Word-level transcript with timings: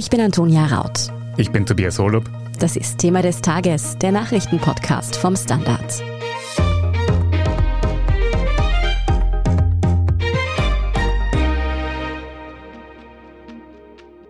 Ich 0.00 0.08
bin 0.08 0.22
Antonia 0.22 0.64
Raut. 0.64 1.12
Ich 1.36 1.50
bin 1.52 1.66
Tobias 1.66 1.98
Holub. 1.98 2.24
Das 2.58 2.74
ist 2.74 2.96
Thema 2.96 3.20
des 3.20 3.42
Tages, 3.42 3.98
der 3.98 4.12
Nachrichtenpodcast 4.12 5.14
vom 5.14 5.36
Standard. 5.36 6.02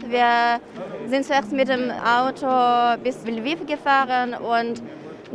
Wir 0.08 0.60
sind 1.08 1.24
zuerst 1.24 1.52
mit 1.52 1.68
dem 1.68 1.92
Auto 1.92 3.00
bis 3.04 3.24
Lviv 3.24 3.64
gefahren 3.64 4.34
und 4.34 4.82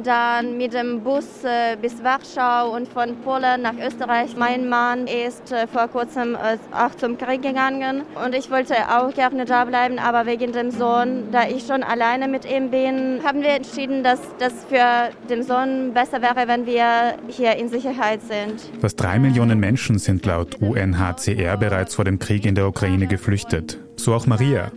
dann 0.03 0.57
mit 0.57 0.73
dem 0.73 1.01
Bus 1.01 1.43
äh, 1.43 1.77
bis 1.81 2.03
Warschau 2.03 2.75
und 2.75 2.87
von 2.87 3.15
Polen 3.21 3.61
nach 3.61 3.75
Österreich. 3.75 4.35
Mein 4.37 4.67
Mann 4.67 5.07
ist 5.07 5.51
äh, 5.51 5.67
vor 5.67 5.87
kurzem 5.87 6.35
äh, 6.35 6.57
auch 6.73 6.95
zum 6.95 7.17
Krieg 7.17 7.41
gegangen 7.41 8.03
und 8.23 8.35
ich 8.35 8.49
wollte 8.51 8.75
auch 8.89 9.13
gerne 9.13 9.45
da 9.45 9.65
bleiben, 9.65 9.99
aber 9.99 10.25
wegen 10.25 10.51
dem 10.51 10.71
Sohn, 10.71 11.31
da 11.31 11.47
ich 11.47 11.65
schon 11.65 11.83
alleine 11.83 12.27
mit 12.27 12.45
ihm 12.45 12.69
bin, 12.69 13.21
haben 13.23 13.41
wir 13.41 13.51
entschieden, 13.51 14.03
dass 14.03 14.19
das 14.39 14.53
für 14.67 15.11
den 15.29 15.43
Sohn 15.43 15.93
besser 15.93 16.21
wäre, 16.21 16.47
wenn 16.47 16.65
wir 16.65 17.17
hier 17.27 17.55
in 17.55 17.69
Sicherheit 17.69 18.21
sind. 18.21 18.61
Fast 18.81 18.99
drei 18.99 19.19
Millionen 19.19 19.59
Menschen 19.59 19.99
sind 19.99 20.25
laut 20.25 20.61
UNHCR 20.61 21.57
bereits 21.57 21.95
vor 21.95 22.05
dem 22.05 22.19
Krieg 22.19 22.45
in 22.45 22.55
der 22.55 22.67
Ukraine 22.67 23.07
geflüchtet. 23.07 23.79
So 23.95 24.13
auch 24.13 24.27
Maria. 24.27 24.71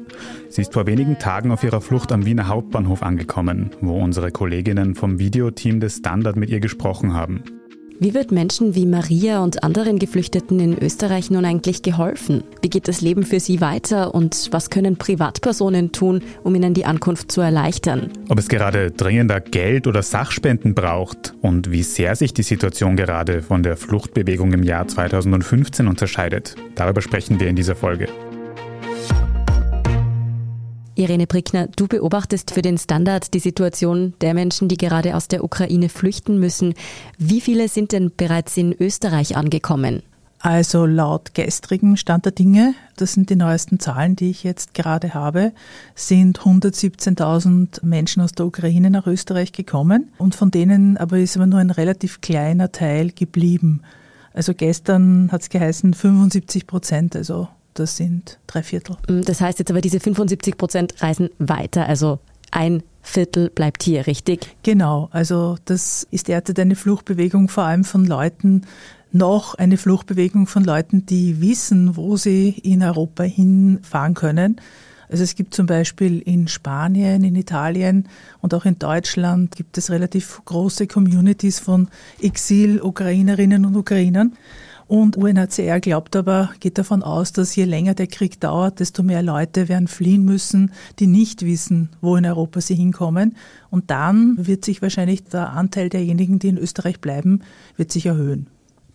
Sie 0.48 0.62
ist 0.62 0.72
vor 0.72 0.86
wenigen 0.86 1.18
Tagen 1.18 1.50
auf 1.50 1.64
ihrer 1.64 1.80
Flucht 1.80 2.12
am 2.12 2.24
Wiener 2.24 2.48
Hauptbahnhof 2.48 3.02
angekommen, 3.02 3.70
wo 3.80 3.98
unsere 3.98 4.30
Kolleginnen 4.30 4.94
vom 4.94 5.18
Videoteam 5.18 5.80
des 5.80 5.96
Standard 5.96 6.36
mit 6.36 6.50
ihr 6.50 6.60
gesprochen 6.60 7.14
haben. 7.14 7.42
Wie 8.00 8.14
wird 8.14 8.30
Menschen 8.30 8.76
wie 8.76 8.86
Maria 8.86 9.42
und 9.42 9.64
anderen 9.64 9.98
Geflüchteten 9.98 10.60
in 10.60 10.78
Österreich 10.78 11.32
nun 11.32 11.44
eigentlich 11.44 11.82
geholfen? 11.82 12.44
Wie 12.62 12.70
geht 12.70 12.86
das 12.86 13.00
Leben 13.00 13.24
für 13.24 13.40
sie 13.40 13.60
weiter 13.60 14.14
und 14.14 14.50
was 14.52 14.70
können 14.70 14.96
Privatpersonen 14.96 15.90
tun, 15.90 16.22
um 16.44 16.54
ihnen 16.54 16.74
die 16.74 16.84
Ankunft 16.84 17.32
zu 17.32 17.40
erleichtern? 17.40 18.12
Ob 18.28 18.38
es 18.38 18.46
gerade 18.46 18.92
dringender 18.92 19.40
Geld 19.40 19.88
oder 19.88 20.04
Sachspenden 20.04 20.74
braucht 20.74 21.34
und 21.42 21.72
wie 21.72 21.82
sehr 21.82 22.14
sich 22.14 22.32
die 22.32 22.44
Situation 22.44 22.94
gerade 22.94 23.42
von 23.42 23.64
der 23.64 23.76
Fluchtbewegung 23.76 24.52
im 24.52 24.62
Jahr 24.62 24.86
2015 24.86 25.88
unterscheidet, 25.88 26.54
darüber 26.76 27.00
sprechen 27.00 27.40
wir 27.40 27.48
in 27.48 27.56
dieser 27.56 27.74
Folge. 27.74 28.06
Irene 30.98 31.28
Prickner, 31.28 31.68
du 31.68 31.86
beobachtest 31.86 32.50
für 32.50 32.60
den 32.60 32.76
Standard 32.76 33.32
die 33.32 33.38
Situation 33.38 34.14
der 34.20 34.34
Menschen, 34.34 34.68
die 34.68 34.76
gerade 34.76 35.14
aus 35.14 35.28
der 35.28 35.44
Ukraine 35.44 35.88
flüchten 35.88 36.40
müssen. 36.40 36.74
Wie 37.18 37.40
viele 37.40 37.68
sind 37.68 37.92
denn 37.92 38.10
bereits 38.16 38.56
in 38.56 38.72
Österreich 38.72 39.36
angekommen? 39.36 40.02
Also 40.40 40.86
laut 40.86 41.34
gestrigem 41.34 41.96
Stand 41.96 42.24
der 42.24 42.32
Dinge, 42.32 42.74
das 42.96 43.12
sind 43.12 43.30
die 43.30 43.36
neuesten 43.36 43.78
Zahlen, 43.80 44.16
die 44.16 44.30
ich 44.30 44.44
jetzt 44.44 44.74
gerade 44.74 45.14
habe, 45.14 45.52
sind 45.94 46.40
117.000 46.40 47.84
Menschen 47.84 48.22
aus 48.22 48.32
der 48.32 48.46
Ukraine 48.46 48.90
nach 48.90 49.06
Österreich 49.06 49.52
gekommen 49.52 50.12
und 50.18 50.34
von 50.34 50.50
denen 50.50 50.96
aber 50.96 51.18
ist 51.18 51.36
aber 51.36 51.46
nur 51.46 51.58
ein 51.58 51.70
relativ 51.70 52.20
kleiner 52.20 52.70
Teil 52.70 53.10
geblieben. 53.10 53.82
Also 54.32 54.54
gestern 54.54 55.30
hat 55.32 55.42
es 55.42 55.48
geheißen 55.48 55.94
75 55.94 56.68
Prozent, 56.68 57.16
also 57.16 57.48
das 57.78 57.96
sind 57.96 58.38
drei 58.46 58.62
Viertel. 58.62 58.96
Mm, 59.08 59.22
das 59.22 59.40
heißt 59.40 59.58
jetzt 59.58 59.70
aber, 59.70 59.80
diese 59.80 60.00
75 60.00 60.56
Prozent 60.56 61.02
reisen 61.02 61.30
weiter, 61.38 61.86
also 61.86 62.18
ein 62.50 62.82
Viertel 63.02 63.50
bleibt 63.50 63.82
hier, 63.82 64.06
richtig? 64.06 64.56
Genau, 64.62 65.08
also 65.12 65.56
das 65.64 66.06
ist 66.10 66.28
derzeit 66.28 66.58
eine 66.58 66.76
Fluchtbewegung 66.76 67.48
vor 67.48 67.64
allem 67.64 67.84
von 67.84 68.04
Leuten, 68.04 68.62
noch 69.12 69.54
eine 69.54 69.78
Fluchtbewegung 69.78 70.46
von 70.46 70.64
Leuten, 70.64 71.06
die 71.06 71.40
wissen, 71.40 71.96
wo 71.96 72.16
sie 72.16 72.50
in 72.50 72.82
Europa 72.82 73.22
hinfahren 73.22 74.14
können. 74.14 74.60
Also 75.08 75.24
es 75.24 75.34
gibt 75.34 75.54
zum 75.54 75.66
Beispiel 75.66 76.20
in 76.20 76.48
Spanien, 76.48 77.24
in 77.24 77.34
Italien 77.34 78.08
und 78.42 78.52
auch 78.52 78.66
in 78.66 78.78
Deutschland 78.78 79.56
gibt 79.56 79.78
es 79.78 79.90
relativ 79.90 80.42
große 80.44 80.86
Communities 80.86 81.58
von 81.58 81.88
Exil-Ukrainerinnen 82.20 83.64
und 83.64 83.76
Ukrainern. 83.76 84.34
Und 84.88 85.18
UNHCR 85.18 85.80
glaubt 85.80 86.16
aber, 86.16 86.50
geht 86.60 86.78
davon 86.78 87.02
aus, 87.02 87.34
dass 87.34 87.54
je 87.54 87.64
länger 87.64 87.92
der 87.92 88.06
Krieg 88.06 88.40
dauert, 88.40 88.80
desto 88.80 89.02
mehr 89.02 89.22
Leute 89.22 89.68
werden 89.68 89.86
fliehen 89.86 90.24
müssen, 90.24 90.72
die 90.98 91.06
nicht 91.06 91.44
wissen, 91.44 91.90
wo 92.00 92.16
in 92.16 92.24
Europa 92.24 92.62
sie 92.62 92.74
hinkommen. 92.74 93.36
Und 93.68 93.90
dann 93.90 94.34
wird 94.38 94.64
sich 94.64 94.80
wahrscheinlich 94.80 95.24
der 95.24 95.50
Anteil 95.50 95.90
derjenigen, 95.90 96.38
die 96.38 96.48
in 96.48 96.56
Österreich 96.56 97.00
bleiben, 97.00 97.42
wird 97.76 97.92
sich 97.92 98.06
erhöhen. 98.06 98.46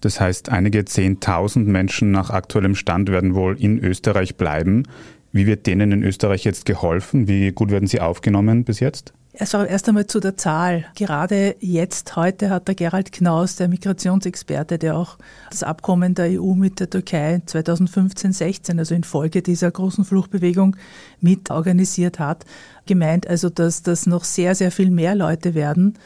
Das 0.02 0.20
heißt, 0.20 0.50
einige 0.50 0.84
Zehntausend 0.84 1.68
Menschen 1.68 2.10
nach 2.10 2.32
aktuellem 2.32 2.74
Stand 2.74 3.10
werden 3.10 3.36
wohl 3.36 3.56
in 3.62 3.78
Österreich 3.78 4.36
bleiben. 4.36 4.84
Wie 5.32 5.46
wird 5.46 5.68
denen 5.68 5.92
in 5.92 6.04
Österreich 6.04 6.44
jetzt 6.44 6.66
geholfen? 6.66 7.28
Wie 7.28 7.52
gut 7.52 7.70
werden 7.70 7.88
sie 7.88 8.02
aufgenommen 8.02 8.64
bis 8.64 8.80
jetzt? 8.80 9.14
Also 9.40 9.64
erst 9.64 9.88
einmal 9.88 10.06
zu 10.06 10.20
der 10.20 10.38
Zahl. 10.38 10.86
Gerade 10.96 11.56
jetzt, 11.60 12.16
heute 12.16 12.52
hat 12.52 12.68
der 12.68 12.76
Gerald 12.76 13.12
Knaus, 13.12 13.56
der 13.56 13.68
Migrationsexperte, 13.68 14.78
der 14.78 14.96
auch 14.96 15.18
das 15.50 15.64
Abkommen 15.64 16.14
der 16.14 16.40
EU 16.40 16.54
mit 16.54 16.80
der 16.80 16.90
Türkei 16.90 17.42
2015-16, 17.48 18.78
also 18.78 18.94
in 18.94 19.04
Folge 19.04 19.42
dieser 19.42 19.72
großen 19.72 20.06
Fluchtbewegung 20.06 20.76
mit 21.20 21.50
organisiert 21.50 22.20
hat, 22.20 22.46
gemeint 22.86 23.26
also, 23.26 23.50
dass 23.50 23.82
das 23.82 24.06
noch 24.06 24.24
sehr, 24.24 24.54
sehr 24.54 24.72
viel 24.72 24.92
mehr 24.92 25.16
Leute 25.16 25.56
werden 25.56 25.98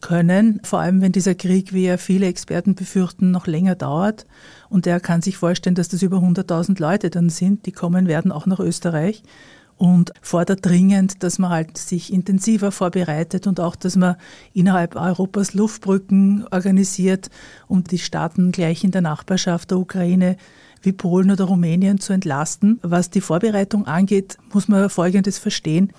können, 0.00 0.60
vor 0.64 0.80
allem 0.80 1.02
wenn 1.02 1.12
dieser 1.12 1.34
Krieg, 1.34 1.74
wie 1.74 1.84
ja 1.84 1.98
viele 1.98 2.28
Experten 2.28 2.74
befürchten, 2.74 3.30
noch 3.30 3.46
länger 3.46 3.74
dauert. 3.74 4.24
Und 4.70 4.86
er 4.86 5.00
kann 5.00 5.20
sich 5.20 5.36
vorstellen, 5.36 5.74
dass 5.74 5.88
das 5.88 6.00
über 6.00 6.16
100.000 6.16 6.80
Leute 6.80 7.10
dann 7.10 7.28
sind, 7.28 7.66
die 7.66 7.72
kommen 7.72 8.08
werden, 8.08 8.32
auch 8.32 8.46
nach 8.46 8.60
Österreich 8.60 9.22
und 9.80 10.12
fordert 10.20 10.66
dringend, 10.66 11.22
dass 11.22 11.38
man 11.38 11.48
halt 11.48 11.78
sich 11.78 12.12
intensiver 12.12 12.70
vorbereitet 12.70 13.46
und 13.46 13.60
auch, 13.60 13.74
dass 13.74 13.96
man 13.96 14.16
innerhalb 14.52 14.94
Europas 14.94 15.54
Luftbrücken 15.54 16.46
organisiert, 16.50 17.30
um 17.66 17.82
die 17.82 17.98
Staaten 17.98 18.52
gleich 18.52 18.84
in 18.84 18.90
der 18.90 19.00
Nachbarschaft 19.00 19.70
der 19.70 19.78
Ukraine 19.78 20.36
wie 20.82 20.92
Polen 20.92 21.30
oder 21.30 21.44
Rumänien 21.44 21.98
zu 21.98 22.12
entlasten. 22.12 22.78
Was 22.82 23.08
die 23.08 23.22
Vorbereitung 23.22 23.86
angeht, 23.86 24.36
muss 24.52 24.68
man 24.68 24.90
Folgendes 24.90 25.38
verstehen. 25.38 25.92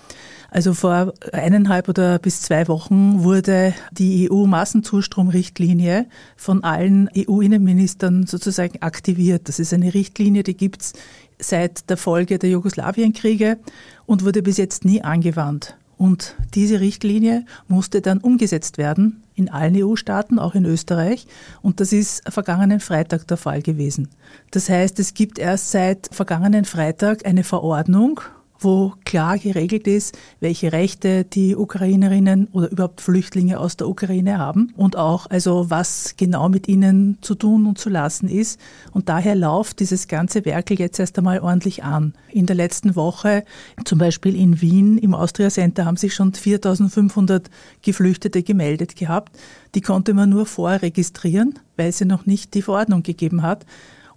Also 0.51 0.75
vor 0.75 1.13
eineinhalb 1.31 1.89
oder 1.89 2.19
bis 2.19 2.41
zwei 2.41 2.67
Wochen 2.67 3.23
wurde 3.23 3.73
die 3.91 4.29
EU-Massenzustromrichtlinie 4.29 6.05
von 6.35 6.63
allen 6.63 7.09
EU-Innenministern 7.17 8.27
sozusagen 8.27 8.81
aktiviert. 8.81 9.47
Das 9.47 9.59
ist 9.59 9.73
eine 9.73 9.93
Richtlinie, 9.93 10.43
die 10.43 10.57
gibt's 10.57 10.93
seit 11.41 11.89
der 11.89 11.97
Folge 11.97 12.39
der 12.39 12.49
Jugoslawienkriege 12.49 13.57
und 14.05 14.23
wurde 14.23 14.41
bis 14.41 14.57
jetzt 14.57 14.85
nie 14.85 15.01
angewandt. 15.01 15.75
Und 15.97 16.35
diese 16.55 16.79
Richtlinie 16.79 17.45
musste 17.67 18.01
dann 18.01 18.17
umgesetzt 18.19 18.79
werden 18.79 19.21
in 19.35 19.49
allen 19.49 19.75
EU-Staaten, 19.77 20.39
auch 20.39 20.55
in 20.55 20.65
Österreich. 20.65 21.27
Und 21.61 21.79
das 21.79 21.93
ist 21.93 22.23
vergangenen 22.27 22.79
Freitag 22.79 23.27
der 23.27 23.37
Fall 23.37 23.61
gewesen. 23.61 24.09
Das 24.49 24.67
heißt, 24.67 24.99
es 24.99 25.13
gibt 25.13 25.37
erst 25.37 25.69
seit 25.69 26.09
vergangenen 26.11 26.65
Freitag 26.65 27.27
eine 27.27 27.43
Verordnung, 27.43 28.21
wo 28.63 28.93
klar 29.05 29.37
geregelt 29.37 29.87
ist, 29.87 30.17
welche 30.39 30.71
Rechte 30.71 31.25
die 31.25 31.55
Ukrainerinnen 31.55 32.47
oder 32.51 32.71
überhaupt 32.71 33.01
Flüchtlinge 33.01 33.59
aus 33.59 33.75
der 33.75 33.89
Ukraine 33.89 34.37
haben 34.37 34.73
und 34.77 34.95
auch 34.95 35.27
also 35.29 35.69
was 35.69 36.15
genau 36.17 36.47
mit 36.47 36.67
ihnen 36.67 37.17
zu 37.21 37.35
tun 37.35 37.65
und 37.65 37.77
zu 37.77 37.89
lassen 37.89 38.29
ist. 38.29 38.59
Und 38.91 39.09
daher 39.09 39.35
läuft 39.35 39.79
dieses 39.79 40.07
ganze 40.07 40.45
Werkel 40.45 40.79
jetzt 40.79 40.99
erst 40.99 41.17
einmal 41.17 41.39
ordentlich 41.39 41.83
an. 41.83 42.13
In 42.29 42.45
der 42.45 42.55
letzten 42.55 42.95
Woche, 42.95 43.43
zum 43.83 43.97
Beispiel 43.97 44.35
in 44.35 44.61
Wien 44.61 44.97
im 44.97 45.15
Austria 45.15 45.49
Center, 45.49 45.85
haben 45.85 45.97
sich 45.97 46.13
schon 46.13 46.33
4500 46.33 47.49
Geflüchtete 47.81 48.43
gemeldet 48.43 48.95
gehabt. 48.95 49.37
Die 49.73 49.81
konnte 49.81 50.13
man 50.13 50.29
nur 50.29 50.45
vorregistrieren, 50.45 51.59
weil 51.77 51.91
sie 51.91 52.05
noch 52.05 52.25
nicht 52.25 52.53
die 52.53 52.61
Verordnung 52.61 53.03
gegeben 53.03 53.41
hat. 53.41 53.65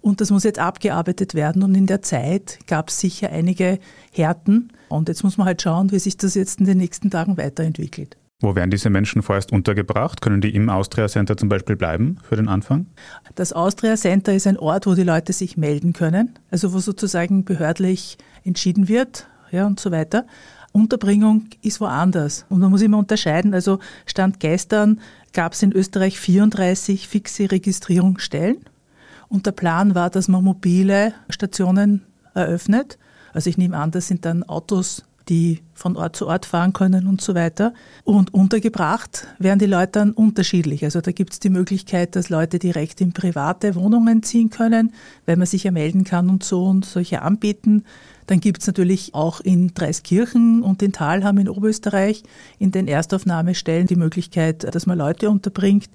Und 0.05 0.21
das 0.21 0.29
muss 0.29 0.43
jetzt 0.43 0.59
abgearbeitet 0.59 1.33
werden. 1.33 1.63
Und 1.63 1.73
in 1.73 1.87
der 1.87 2.03
Zeit 2.03 2.59
gab 2.67 2.89
es 2.89 2.99
sicher 2.99 3.31
einige 3.31 3.79
Härten. 4.11 4.71
Und 4.87 5.09
jetzt 5.09 5.23
muss 5.23 5.39
man 5.39 5.47
halt 5.47 5.63
schauen, 5.63 5.91
wie 5.91 5.97
sich 5.97 6.15
das 6.15 6.35
jetzt 6.35 6.59
in 6.59 6.67
den 6.67 6.77
nächsten 6.77 7.09
Tagen 7.09 7.37
weiterentwickelt. 7.37 8.15
Wo 8.39 8.53
werden 8.53 8.69
diese 8.69 8.91
Menschen 8.91 9.23
vorerst 9.23 9.51
untergebracht? 9.51 10.21
Können 10.21 10.41
die 10.41 10.53
im 10.53 10.69
Austria 10.69 11.07
Center 11.07 11.37
zum 11.37 11.49
Beispiel 11.49 11.75
bleiben 11.75 12.19
für 12.21 12.35
den 12.35 12.47
Anfang? 12.47 12.85
Das 13.33 13.51
Austria 13.51 13.95
Center 13.95 14.31
ist 14.31 14.45
ein 14.45 14.59
Ort, 14.59 14.85
wo 14.85 14.93
die 14.93 15.01
Leute 15.01 15.33
sich 15.33 15.57
melden 15.57 15.93
können, 15.93 16.37
also 16.51 16.71
wo 16.71 16.77
sozusagen 16.77 17.43
behördlich 17.43 18.19
entschieden 18.43 18.87
wird 18.87 19.27
ja, 19.49 19.65
und 19.65 19.79
so 19.79 19.89
weiter. 19.89 20.27
Unterbringung 20.71 21.47
ist 21.63 21.81
woanders. 21.81 22.45
Und 22.49 22.59
man 22.59 22.69
muss 22.69 22.83
immer 22.83 22.99
unterscheiden. 22.99 23.55
Also 23.55 23.79
Stand 24.05 24.39
gestern 24.39 25.01
gab 25.33 25.53
es 25.53 25.63
in 25.63 25.71
Österreich 25.71 26.19
34 26.19 27.07
fixe 27.07 27.49
Registrierungsstellen. 27.49 28.57
Und 29.35 29.45
der 29.45 29.51
Plan 29.51 29.95
war, 29.95 30.09
dass 30.09 30.29
man 30.29 30.45
mobile 30.45 31.13
Stationen 31.27 32.03
eröffnet. 32.33 32.97
Also 33.33 33.49
ich 33.49 33.57
nehme 33.57 33.75
an, 33.75 33.91
das 33.91 34.07
sind 34.07 34.23
dann 34.23 34.43
Autos 34.43 35.03
die 35.27 35.61
von 35.73 35.97
Ort 35.97 36.15
zu 36.15 36.27
Ort 36.27 36.45
fahren 36.45 36.71
können 36.71 37.07
und 37.07 37.19
so 37.19 37.33
weiter. 37.35 37.73
Und 38.03 38.33
untergebracht 38.33 39.27
werden 39.39 39.57
die 39.57 39.65
Leute 39.65 39.93
dann 39.93 40.11
unterschiedlich. 40.11 40.83
Also 40.83 41.01
da 41.01 41.11
gibt 41.11 41.33
es 41.33 41.39
die 41.39 41.49
Möglichkeit, 41.49 42.15
dass 42.15 42.29
Leute 42.29 42.59
direkt 42.59 43.01
in 43.01 43.11
private 43.11 43.75
Wohnungen 43.75 44.23
ziehen 44.23 44.51
können, 44.51 44.93
weil 45.25 45.35
man 45.35 45.47
sich 45.47 45.63
ja 45.63 45.71
melden 45.71 46.03
kann 46.03 46.29
und 46.29 46.43
so 46.43 46.63
und 46.65 46.85
solche 46.85 47.23
anbieten. 47.23 47.83
Dann 48.27 48.39
gibt 48.39 48.61
es 48.61 48.67
natürlich 48.67 49.15
auch 49.15 49.41
in 49.41 49.73
Dreiskirchen 49.73 50.61
und 50.61 50.81
in 50.81 50.93
Talham 50.93 51.39
in 51.39 51.49
Oberösterreich 51.49 52.23
in 52.59 52.71
den 52.71 52.87
Erstaufnahmestellen 52.87 53.87
die 53.87 53.95
Möglichkeit, 53.95 54.63
dass 54.63 54.85
man 54.85 54.97
Leute 54.97 55.29
unterbringt. 55.29 55.89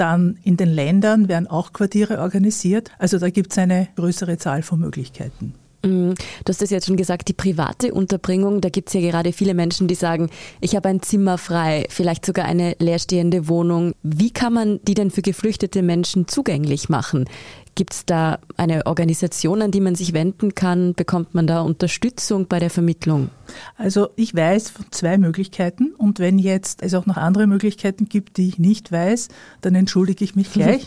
Dann 0.00 0.38
in 0.44 0.56
den 0.56 0.70
Ländern 0.70 1.28
werden 1.28 1.46
auch 1.46 1.74
Quartiere 1.74 2.20
organisiert. 2.20 2.90
Also 2.98 3.18
da 3.18 3.28
gibt 3.28 3.52
es 3.52 3.58
eine 3.58 3.88
größere 3.96 4.38
Zahl 4.38 4.62
von 4.62 4.80
Möglichkeiten. 4.80 5.52
Mm, 5.82 6.12
du 6.12 6.48
hast 6.48 6.62
es 6.62 6.70
jetzt 6.70 6.86
schon 6.86 6.96
gesagt, 6.96 7.28
die 7.28 7.34
private 7.34 7.92
Unterbringung, 7.92 8.62
da 8.62 8.70
gibt 8.70 8.88
es 8.88 8.94
ja 8.94 9.02
gerade 9.02 9.34
viele 9.34 9.52
Menschen, 9.52 9.88
die 9.88 9.94
sagen, 9.94 10.30
ich 10.62 10.74
habe 10.74 10.88
ein 10.88 11.02
Zimmer 11.02 11.36
frei, 11.36 11.84
vielleicht 11.90 12.24
sogar 12.24 12.46
eine 12.46 12.76
leerstehende 12.78 13.46
Wohnung. 13.46 13.92
Wie 14.02 14.30
kann 14.30 14.54
man 14.54 14.80
die 14.84 14.94
denn 14.94 15.10
für 15.10 15.20
geflüchtete 15.20 15.82
Menschen 15.82 16.26
zugänglich 16.26 16.88
machen? 16.88 17.26
Gibt 17.74 17.94
es 17.94 18.04
da 18.04 18.38
eine 18.56 18.86
Organisation, 18.86 19.62
an 19.62 19.70
die 19.70 19.80
man 19.80 19.94
sich 19.94 20.12
wenden 20.12 20.54
kann? 20.54 20.94
Bekommt 20.94 21.34
man 21.34 21.46
da 21.46 21.60
Unterstützung 21.60 22.46
bei 22.46 22.58
der 22.58 22.70
Vermittlung? 22.70 23.30
Also 23.76 24.08
ich 24.16 24.34
weiß 24.34 24.70
von 24.70 24.86
zwei 24.90 25.18
Möglichkeiten 25.18 25.94
und 25.96 26.18
wenn 26.18 26.38
jetzt 26.38 26.82
es 26.82 26.94
auch 26.94 27.06
noch 27.06 27.16
andere 27.16 27.46
Möglichkeiten 27.46 28.08
gibt, 28.08 28.36
die 28.36 28.48
ich 28.48 28.58
nicht 28.58 28.92
weiß, 28.92 29.28
dann 29.60 29.74
entschuldige 29.74 30.24
ich 30.24 30.36
mich 30.36 30.52
gleich. 30.52 30.86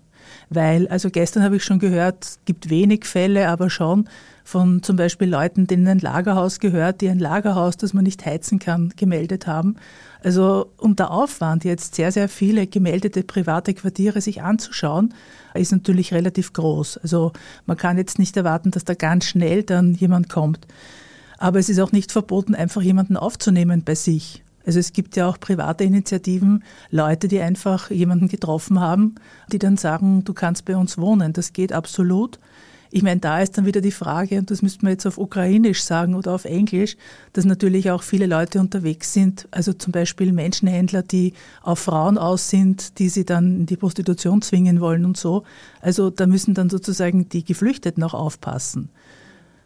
Weil, 0.49 0.87
also 0.87 1.09
gestern 1.09 1.43
habe 1.43 1.57
ich 1.57 1.63
schon 1.63 1.79
gehört, 1.79 2.39
gibt 2.45 2.69
wenig 2.69 3.05
Fälle, 3.05 3.49
aber 3.49 3.69
schon 3.69 4.07
von 4.45 4.83
zum 4.83 4.95
Beispiel 4.95 5.27
Leuten, 5.27 5.65
denen 5.65 5.87
ein 5.87 5.99
Lagerhaus 5.99 6.59
gehört, 6.59 7.01
die 7.01 7.09
ein 7.09 7.17
Lagerhaus, 7.17 7.77
das 7.77 7.93
man 7.93 8.03
nicht 8.03 8.23
heizen 8.25 8.59
kann, 8.59 8.93
gemeldet 8.95 9.47
haben. 9.47 9.75
Also 10.23 10.71
und 10.77 10.99
der 10.99 11.09
Aufwand, 11.09 11.65
jetzt 11.65 11.95
sehr, 11.95 12.11
sehr 12.11 12.29
viele 12.29 12.67
gemeldete 12.67 13.23
private 13.23 13.73
Quartiere 13.73 14.21
sich 14.21 14.43
anzuschauen, 14.43 15.15
ist 15.55 15.71
natürlich 15.71 16.13
relativ 16.13 16.53
groß. 16.53 16.99
Also 16.99 17.33
man 17.65 17.75
kann 17.75 17.97
jetzt 17.97 18.19
nicht 18.19 18.37
erwarten, 18.37 18.69
dass 18.69 18.85
da 18.85 18.93
ganz 18.93 19.25
schnell 19.25 19.63
dann 19.63 19.95
jemand 19.95 20.29
kommt. 20.29 20.67
Aber 21.39 21.57
es 21.57 21.67
ist 21.67 21.79
auch 21.79 21.91
nicht 21.91 22.11
verboten, 22.11 22.53
einfach 22.53 22.83
jemanden 22.83 23.17
aufzunehmen 23.17 23.83
bei 23.83 23.95
sich. 23.95 24.44
Also 24.65 24.79
es 24.79 24.93
gibt 24.93 25.15
ja 25.15 25.27
auch 25.27 25.39
private 25.39 25.83
Initiativen, 25.83 26.63
Leute, 26.89 27.27
die 27.27 27.39
einfach 27.39 27.91
jemanden 27.91 28.27
getroffen 28.27 28.79
haben, 28.79 29.15
die 29.51 29.59
dann 29.59 29.77
sagen, 29.77 30.23
du 30.23 30.33
kannst 30.33 30.65
bei 30.65 30.75
uns 30.75 30.97
wohnen. 30.97 31.33
Das 31.33 31.53
geht 31.53 31.71
absolut. 31.71 32.39
Ich 32.91 33.03
meine, 33.03 33.19
da 33.19 33.41
ist 33.41 33.57
dann 33.57 33.65
wieder 33.65 33.81
die 33.81 33.91
Frage, 33.91 34.39
und 34.39 34.51
das 34.51 34.61
müsste 34.61 34.85
man 34.85 34.93
jetzt 34.93 35.05
auf 35.05 35.17
Ukrainisch 35.17 35.83
sagen 35.83 36.15
oder 36.15 36.33
auf 36.33 36.45
Englisch, 36.45 36.95
dass 37.33 37.43
natürlich 37.43 37.91
auch 37.91 38.03
viele 38.03 38.25
Leute 38.25 38.59
unterwegs 38.61 39.11
sind, 39.11 39.49
also 39.51 39.73
zum 39.73 39.91
Beispiel 39.91 40.31
Menschenhändler, 40.31 41.01
die 41.01 41.33
auf 41.61 41.79
Frauen 41.79 42.17
aus 42.17 42.49
sind, 42.49 42.97
die 42.99 43.09
sie 43.09 43.25
dann 43.25 43.61
in 43.61 43.65
die 43.65 43.75
Prostitution 43.75 44.41
zwingen 44.41 44.79
wollen 44.79 45.03
und 45.03 45.17
so. 45.17 45.43
Also 45.81 46.09
da 46.09 46.25
müssen 46.25 46.53
dann 46.53 46.69
sozusagen 46.69 47.27
die 47.27 47.43
Geflüchteten 47.43 48.01
auch 48.01 48.13
aufpassen. 48.13 48.89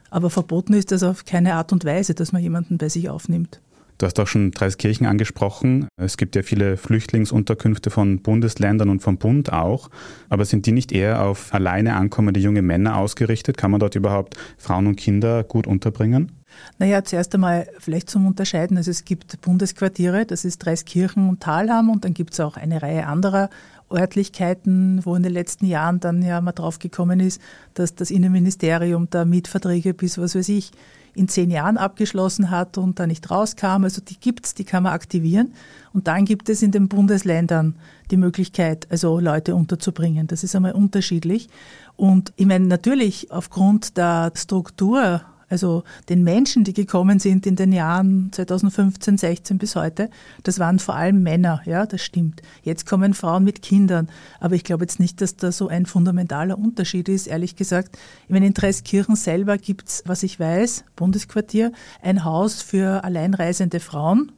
Aber 0.10 0.31
verboten 0.31 0.74
ist 0.74 0.92
das 0.92 1.04
auf 1.04 1.24
keine 1.24 1.54
Art 1.54 1.72
und 1.72 1.86
Weise, 1.86 2.16
dass 2.16 2.31
man 2.31 2.42
jemanden 2.42 2.80
bei 2.80 2.90
sich 2.90 3.10
aufnimmt. 3.10 3.62
Du 4.00 4.06
hast 4.06 4.18
auch 4.22 4.28
schon 4.28 4.51
Dreiskirchen 4.51 5.06
angesprochen. 5.06 5.90
Es 5.98 6.16
gibt 6.16 6.38
ja 6.38 6.42
viele 6.42 6.78
Flüchtlingsunterkünfte 6.78 7.90
von 7.90 8.22
Bundesländern 8.22 8.90
und 8.90 9.01
vom 9.01 9.18
Bund 9.18 9.51
auch. 9.51 9.90
Aber 10.30 10.46
sind 10.46 10.66
die 10.66 10.72
nicht 10.72 10.94
eher 10.94 11.22
auf 11.22 11.54
alleine 11.54 11.96
ankommende 11.96 12.40
junge 12.40 12.62
Männer 12.62 12.96
ausgerichtet? 12.96 13.57
Kann 13.57 13.72
man 13.72 13.81
dort 13.81 13.96
überhaupt 13.96 14.38
Frauen 14.57 14.88
und 14.88 14.96
Kinder 14.96 15.44
gut 15.44 15.68
unterbringen? 15.68 16.31
Naja, 16.78 17.04
zuerst 17.04 17.36
einmal 17.36 17.68
vielleicht 17.78 18.10
zum 18.10 18.25
Unterscheiden. 18.25 18.78
Also 18.78 18.90
es 18.90 19.04
gibt 19.04 19.42
Bundesquartiere, 19.42 20.25
das 20.25 20.46
ist 20.46 20.60
Dreiskirchen 20.60 21.28
und 21.28 21.42
Talham 21.42 21.90
und 21.90 22.06
dann 22.06 22.13
gibt 22.13 22.31
es 22.31 22.40
auch 22.40 22.56
eine 22.56 22.81
Reihe 22.81 23.06
anderer 23.06 23.50
Örtlichkeiten, 23.92 25.01
wo 25.04 25.13
in 25.18 25.24
den 25.24 25.34
letzten 25.34 25.66
Jahren 25.66 26.00
dann 26.00 26.22
ja 26.22 26.40
mal 26.40 26.54
drauf 26.54 26.80
gekommen 26.80 27.19
ist, 27.19 27.42
dass 27.74 27.96
das 27.96 28.12
Innenministerium 28.12 29.10
da 29.10 29.25
Mietverträge 29.25 29.94
bis 29.94 30.18
was 30.18 30.36
weiß 30.36 30.48
ich 30.48 30.72
in 31.15 31.27
zehn 31.27 31.50
Jahren 31.50 31.77
abgeschlossen 31.77 32.50
hat 32.50 32.77
und 32.77 33.00
da 33.00 33.07
nicht 33.07 33.29
rauskam. 33.29 33.83
Also 33.83 34.01
die 34.01 34.19
gibt's, 34.19 34.53
die 34.53 34.63
kann 34.63 34.83
man 34.83 34.94
aktivieren. 34.94 35.53
Und 35.94 36.07
dann 36.07 36.25
gibt 36.25 36.50
es 36.50 36.61
in 36.61 36.71
den 36.71 36.88
Bundesländern 36.88 37.75
die 38.11 38.17
Möglichkeit, 38.17 38.88
also 38.91 39.19
Leute 39.19 39.56
unterzubringen. 39.56 40.27
Das 40.27 40.44
ist 40.44 40.56
einmal 40.56 40.73
unterschiedlich. 40.73 41.50
Und 41.95 42.31
ich 42.35 42.45
meine, 42.45 42.67
natürlich 42.67 43.31
aufgrund 43.31 43.97
der 43.97 44.31
Struktur 44.35 45.21
also 45.50 45.84
den 46.10 46.24
Menschen, 46.24 46.63
die 46.63 46.74
gekommen 46.74 47.19
sind 47.19 47.46
in 47.46 47.56
den 47.56 47.72
Jahren 47.72 48.30
2015, 48.31 49.18
16 49.18 49.57
bis 49.57 49.75
heute, 49.75 50.10
das 50.44 50.60
waren 50.60 50.80
vor 50.80 50.96
allem 50.96 51.24
Männer, 51.24 51.62
ja, 51.66 51.86
das 51.86 52.01
stimmt. 52.01 52.42
Jetzt 52.63 52.86
kommen 52.86 53.13
Frauen 53.13 53.44
mit 53.44 53.62
Kindern, 53.62 54.10
aber 54.40 54.56
ich 54.56 54.63
glaube 54.63 54.84
jetzt 54.84 55.00
nicht, 55.00 55.22
dass 55.22 55.36
da 55.36 55.51
so 55.51 55.68
ein 55.68 55.86
fundamentaler 55.86 56.57
Unterschied 56.57 57.10
ist, 57.10 57.28
ehrlich 57.28 57.56
gesagt. 57.56 57.98
Meine, 58.28 58.48
in 58.48 58.54
Dreiskirchen 58.54 59.16
selber 59.16 59.57
gibt's, 59.57 60.04
was 60.06 60.24
ich 60.24 60.40
weiß, 60.40 60.86
Bundesquartier, 60.96 61.72
ein 62.01 62.24
Haus 62.24 62.62
für 62.62 63.04
alleinreisende 63.04 63.80
Frauen, 63.80 64.31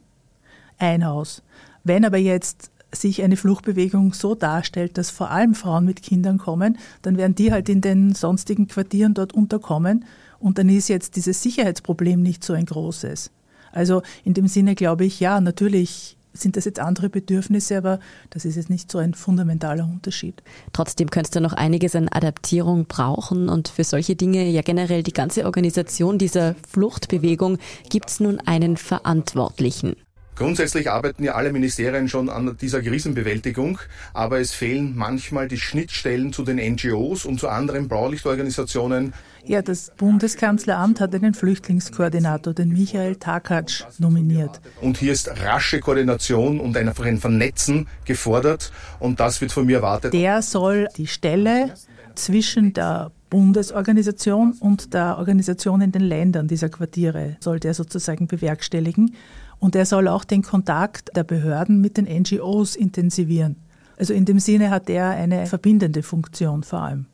ein 0.77 1.05
Haus. 1.05 1.43
Wenn 1.83 2.05
aber 2.05 2.17
jetzt 2.17 2.71
sich 2.93 3.23
eine 3.23 3.37
Fluchtbewegung 3.37 4.13
so 4.13 4.35
darstellt, 4.35 4.97
dass 4.97 5.09
vor 5.09 5.31
allem 5.31 5.55
Frauen 5.55 5.85
mit 5.85 6.01
Kindern 6.01 6.37
kommen, 6.37 6.77
dann 7.01 7.17
werden 7.17 7.35
die 7.35 7.51
halt 7.51 7.69
in 7.69 7.81
den 7.81 8.13
sonstigen 8.13 8.67
Quartieren 8.67 9.13
dort 9.13 9.33
unterkommen 9.33 10.05
und 10.41 10.57
dann 10.57 10.69
ist 10.69 10.89
jetzt 10.89 11.15
dieses 11.15 11.41
Sicherheitsproblem 11.41 12.21
nicht 12.21 12.43
so 12.43 12.53
ein 12.53 12.65
großes. 12.65 13.31
Also 13.71 14.01
in 14.23 14.33
dem 14.33 14.47
Sinne 14.47 14.75
glaube 14.75 15.05
ich, 15.05 15.19
ja, 15.19 15.39
natürlich 15.39 16.17
sind 16.33 16.55
das 16.55 16.65
jetzt 16.65 16.79
andere 16.79 17.09
Bedürfnisse, 17.09 17.77
aber 17.77 17.99
das 18.29 18.45
ist 18.45 18.55
jetzt 18.55 18.69
nicht 18.69 18.91
so 18.91 18.97
ein 18.97 19.13
fundamentaler 19.13 19.83
Unterschied. 19.83 20.41
Trotzdem 20.73 21.09
könntest 21.09 21.35
du 21.35 21.41
noch 21.41 21.53
einiges 21.53 21.95
an 21.95 22.07
Adaptierung 22.09 22.85
brauchen 22.85 23.49
und 23.49 23.67
für 23.67 23.83
solche 23.83 24.15
Dinge, 24.15 24.49
ja 24.49 24.61
generell 24.61 25.03
die 25.03 25.13
ganze 25.13 25.45
Organisation 25.45 26.17
dieser 26.17 26.55
Fluchtbewegung, 26.69 27.57
gibt 27.89 28.09
es 28.09 28.19
nun 28.19 28.39
einen 28.39 28.77
Verantwortlichen. 28.77 29.95
Grundsätzlich 30.41 30.89
arbeiten 30.89 31.23
ja 31.23 31.33
alle 31.33 31.53
Ministerien 31.53 32.09
schon 32.09 32.27
an 32.27 32.57
dieser 32.59 32.81
Krisenbewältigung, 32.81 33.77
aber 34.11 34.39
es 34.39 34.53
fehlen 34.53 34.93
manchmal 34.95 35.47
die 35.47 35.59
Schnittstellen 35.59 36.33
zu 36.33 36.41
den 36.41 36.57
NGOs 36.57 37.25
und 37.25 37.39
zu 37.39 37.47
anderen 37.47 37.87
Blaulichtorganisationen. 37.87 39.13
Ja, 39.45 39.61
das 39.61 39.91
Bundeskanzleramt 39.97 40.99
hat 40.99 41.13
einen 41.13 41.35
Flüchtlingskoordinator, 41.35 42.55
den 42.55 42.69
Michael 42.69 43.17
Takatsch, 43.17 43.83
nominiert. 43.99 44.59
Und 44.81 44.97
hier 44.97 45.11
ist 45.11 45.29
rasche 45.43 45.79
Koordination 45.79 46.59
und 46.59 46.75
einfach 46.75 47.05
ein 47.05 47.19
Vernetzen 47.19 47.87
gefordert 48.05 48.71
und 48.99 49.19
das 49.19 49.41
wird 49.41 49.51
von 49.51 49.67
mir 49.67 49.75
erwartet. 49.77 50.11
Der 50.11 50.41
soll 50.41 50.87
die 50.97 51.05
Stelle 51.05 51.75
zwischen 52.15 52.73
der 52.73 53.11
Bundesorganisation 53.29 54.53
und 54.59 54.95
der 54.95 55.19
Organisation 55.19 55.81
in 55.81 55.91
den 55.91 56.01
Ländern 56.01 56.47
dieser 56.47 56.69
Quartiere 56.69 57.37
soll 57.39 57.59
der 57.59 57.75
sozusagen 57.75 58.25
bewerkstelligen. 58.25 59.15
Und 59.61 59.75
er 59.75 59.85
soll 59.85 60.07
auch 60.07 60.25
den 60.25 60.41
Kontakt 60.41 61.15
der 61.15 61.23
Behörden 61.23 61.79
mit 61.79 61.95
den 61.95 62.05
NGOs 62.05 62.75
intensivieren. 62.75 63.55
Also 63.97 64.13
in 64.13 64.25
dem 64.25 64.39
Sinne 64.39 64.71
hat 64.71 64.89
er 64.89 65.11
eine 65.11 65.45
verbindende 65.45 66.01
Funktion 66.01 66.63
vor 66.63 66.79
allem. 66.79 67.05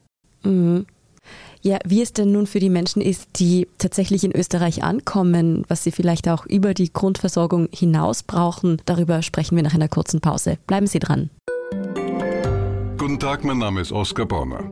Mhm. 0.43 0.85
Ja, 1.61 1.79
wie 1.85 2.01
es 2.01 2.13
denn 2.13 2.31
nun 2.31 2.47
für 2.47 2.59
die 2.59 2.69
Menschen 2.69 3.01
ist, 3.01 3.27
die 3.35 3.67
tatsächlich 3.77 4.23
in 4.23 4.31
Österreich 4.31 4.81
ankommen, 4.81 5.65
was 5.67 5.83
sie 5.83 5.91
vielleicht 5.91 6.29
auch 6.29 6.45
über 6.45 6.73
die 6.73 6.93
Grundversorgung 6.93 7.67
hinaus 7.73 8.23
brauchen, 8.23 8.81
darüber 8.85 9.21
sprechen 9.21 9.57
wir 9.57 9.63
nach 9.63 9.73
einer 9.73 9.89
kurzen 9.89 10.21
Pause. 10.21 10.57
Bleiben 10.67 10.87
Sie 10.87 10.99
dran. 10.99 11.29
Guten 12.97 13.19
Tag, 13.19 13.43
mein 13.43 13.57
Name 13.57 13.81
ist 13.81 13.91
Oskar 13.91 14.25
Bonner. 14.25 14.71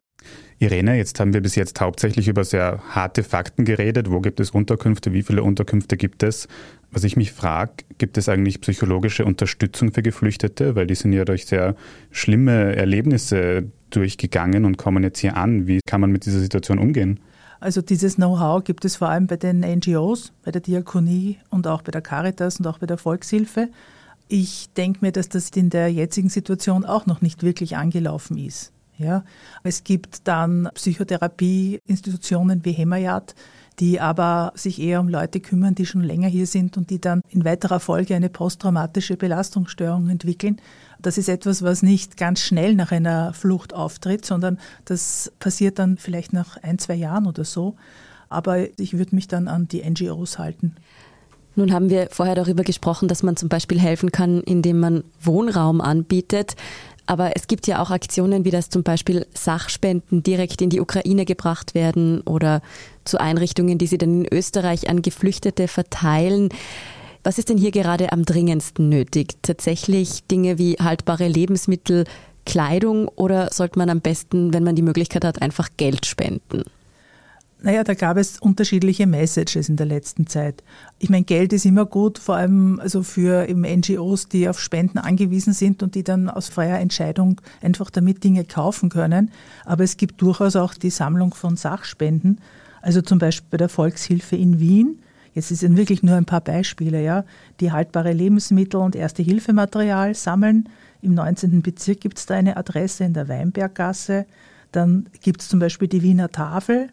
Irene, 0.61 0.95
jetzt 0.95 1.19
haben 1.19 1.33
wir 1.33 1.41
bis 1.41 1.55
jetzt 1.55 1.81
hauptsächlich 1.81 2.27
über 2.27 2.43
sehr 2.43 2.83
harte 2.91 3.23
Fakten 3.23 3.65
geredet. 3.65 4.11
Wo 4.11 4.21
gibt 4.21 4.39
es 4.39 4.51
Unterkünfte? 4.51 5.11
Wie 5.11 5.23
viele 5.23 5.41
Unterkünfte 5.41 5.97
gibt 5.97 6.21
es? 6.21 6.47
Was 6.91 7.03
ich 7.03 7.17
mich 7.17 7.31
frage, 7.31 7.71
gibt 7.97 8.15
es 8.19 8.29
eigentlich 8.29 8.61
psychologische 8.61 9.25
Unterstützung 9.25 9.91
für 9.91 10.03
Geflüchtete? 10.03 10.75
Weil 10.75 10.85
die 10.85 10.93
sind 10.93 11.13
ja 11.13 11.25
durch 11.25 11.47
sehr 11.47 11.75
schlimme 12.11 12.75
Erlebnisse 12.75 13.71
durchgegangen 13.89 14.65
und 14.65 14.77
kommen 14.77 15.01
jetzt 15.01 15.17
hier 15.17 15.35
an. 15.35 15.65
Wie 15.65 15.79
kann 15.87 15.99
man 15.99 16.11
mit 16.11 16.27
dieser 16.27 16.39
Situation 16.39 16.77
umgehen? 16.77 17.19
Also 17.59 17.81
dieses 17.81 18.17
Know-how 18.17 18.63
gibt 18.63 18.85
es 18.85 18.97
vor 18.97 19.09
allem 19.09 19.25
bei 19.25 19.37
den 19.37 19.61
NGOs, 19.61 20.31
bei 20.45 20.51
der 20.51 20.61
Diakonie 20.61 21.39
und 21.49 21.65
auch 21.65 21.81
bei 21.81 21.91
der 21.91 22.01
Caritas 22.01 22.59
und 22.59 22.67
auch 22.67 22.77
bei 22.77 22.85
der 22.85 22.99
Volkshilfe. 22.99 23.69
Ich 24.27 24.71
denke 24.77 24.99
mir, 25.01 25.11
dass 25.11 25.27
das 25.27 25.49
in 25.49 25.71
der 25.71 25.91
jetzigen 25.91 26.29
Situation 26.29 26.85
auch 26.85 27.07
noch 27.07 27.21
nicht 27.21 27.41
wirklich 27.41 27.77
angelaufen 27.77 28.37
ist. 28.37 28.71
Ja, 29.01 29.23
es 29.63 29.83
gibt 29.83 30.27
dann 30.27 30.69
Psychotherapieinstitutionen 30.75 32.63
wie 32.63 32.71
Hemayat, 32.71 33.35
die 33.79 33.99
aber 33.99 34.53
sich 34.55 34.79
eher 34.79 34.99
um 34.99 35.09
Leute 35.09 35.39
kümmern, 35.39 35.73
die 35.73 35.87
schon 35.87 36.03
länger 36.03 36.27
hier 36.27 36.45
sind 36.45 36.77
und 36.77 36.91
die 36.91 37.01
dann 37.01 37.21
in 37.29 37.43
weiterer 37.45 37.79
Folge 37.79 38.15
eine 38.15 38.29
posttraumatische 38.29 39.17
Belastungsstörung 39.17 40.09
entwickeln. 40.09 40.61
Das 41.01 41.17
ist 41.17 41.29
etwas, 41.29 41.63
was 41.63 41.81
nicht 41.81 42.15
ganz 42.15 42.41
schnell 42.41 42.75
nach 42.75 42.91
einer 42.91 43.33
Flucht 43.33 43.73
auftritt, 43.73 44.23
sondern 44.23 44.59
das 44.85 45.31
passiert 45.39 45.79
dann 45.79 45.97
vielleicht 45.97 46.31
nach 46.31 46.57
ein, 46.57 46.77
zwei 46.77 46.95
Jahren 46.95 47.25
oder 47.25 47.43
so. 47.43 47.75
Aber 48.29 48.79
ich 48.79 48.97
würde 48.97 49.15
mich 49.15 49.27
dann 49.27 49.47
an 49.47 49.67
die 49.67 49.81
NGOs 49.81 50.37
halten. 50.37 50.75
Nun 51.55 51.73
haben 51.73 51.89
wir 51.89 52.07
vorher 52.11 52.35
darüber 52.35 52.63
gesprochen, 52.63 53.07
dass 53.07 53.23
man 53.23 53.35
zum 53.35 53.49
Beispiel 53.49 53.79
helfen 53.79 54.11
kann, 54.11 54.41
indem 54.41 54.79
man 54.79 55.03
Wohnraum 55.19 55.81
anbietet. 55.81 56.55
Aber 57.11 57.35
es 57.35 57.47
gibt 57.47 57.67
ja 57.67 57.81
auch 57.81 57.91
Aktionen, 57.91 58.45
wie 58.45 58.51
das 58.51 58.69
zum 58.69 58.83
Beispiel 58.83 59.27
Sachspenden 59.33 60.23
direkt 60.23 60.61
in 60.61 60.69
die 60.69 60.79
Ukraine 60.79 61.25
gebracht 61.25 61.75
werden 61.75 62.21
oder 62.21 62.61
zu 63.03 63.19
Einrichtungen, 63.19 63.77
die 63.77 63.87
sie 63.87 63.97
dann 63.97 64.23
in 64.23 64.33
Österreich 64.33 64.89
an 64.89 65.01
Geflüchtete 65.01 65.67
verteilen. 65.67 66.47
Was 67.21 67.37
ist 67.37 67.49
denn 67.49 67.57
hier 67.57 67.71
gerade 67.71 68.13
am 68.13 68.23
dringendsten 68.23 68.87
nötig? 68.87 69.35
Tatsächlich 69.41 70.23
Dinge 70.27 70.57
wie 70.57 70.75
haltbare 70.75 71.27
Lebensmittel, 71.27 72.05
Kleidung 72.45 73.09
oder 73.09 73.49
sollte 73.51 73.77
man 73.77 73.89
am 73.89 73.99
besten, 73.99 74.53
wenn 74.53 74.63
man 74.63 74.77
die 74.77 74.81
Möglichkeit 74.81 75.25
hat, 75.25 75.41
einfach 75.41 75.67
Geld 75.75 76.05
spenden? 76.05 76.63
Naja, 77.63 77.83
da 77.83 77.93
gab 77.93 78.17
es 78.17 78.39
unterschiedliche 78.39 79.05
Messages 79.05 79.69
in 79.69 79.75
der 79.75 79.85
letzten 79.85 80.25
Zeit. 80.25 80.63
Ich 80.97 81.11
meine, 81.11 81.25
Geld 81.25 81.53
ist 81.53 81.63
immer 81.63 81.85
gut, 81.85 82.17
vor 82.17 82.35
allem 82.35 82.79
also 82.79 83.03
für 83.03 83.47
eben 83.47 83.61
NGOs, 83.61 84.27
die 84.27 84.49
auf 84.49 84.59
Spenden 84.59 84.97
angewiesen 84.97 85.53
sind 85.53 85.83
und 85.83 85.93
die 85.93 86.03
dann 86.03 86.27
aus 86.27 86.49
freier 86.49 86.79
Entscheidung 86.79 87.39
einfach 87.61 87.91
damit 87.91 88.23
Dinge 88.23 88.45
kaufen 88.45 88.89
können. 88.89 89.29
Aber 89.63 89.83
es 89.83 89.97
gibt 89.97 90.23
durchaus 90.23 90.55
auch 90.55 90.73
die 90.73 90.89
Sammlung 90.89 91.35
von 91.35 91.55
Sachspenden. 91.55 92.39
Also 92.81 93.03
zum 93.03 93.19
Beispiel 93.19 93.47
bei 93.51 93.57
der 93.57 93.69
Volkshilfe 93.69 94.35
in 94.35 94.59
Wien. 94.59 94.99
Jetzt 95.35 95.49
sind 95.49 95.77
wirklich 95.77 96.01
nur 96.01 96.15
ein 96.15 96.25
paar 96.25 96.41
Beispiele, 96.41 97.03
ja. 97.03 97.25
Die 97.59 97.71
haltbare 97.71 98.11
Lebensmittel 98.11 98.79
und 98.79 98.95
Erste-Hilfematerial 98.95 100.15
sammeln. 100.15 100.67
Im 101.03 101.13
19. 101.13 101.61
Bezirk 101.61 102.01
gibt 102.01 102.17
es 102.17 102.25
da 102.25 102.33
eine 102.33 102.57
Adresse 102.57 103.03
in 103.03 103.13
der 103.13 103.29
Weinberggasse. 103.29 104.25
Dann 104.71 105.05
gibt 105.21 105.41
es 105.41 105.49
zum 105.49 105.59
Beispiel 105.59 105.87
die 105.87 106.01
Wiener 106.01 106.29
Tafel, 106.29 106.89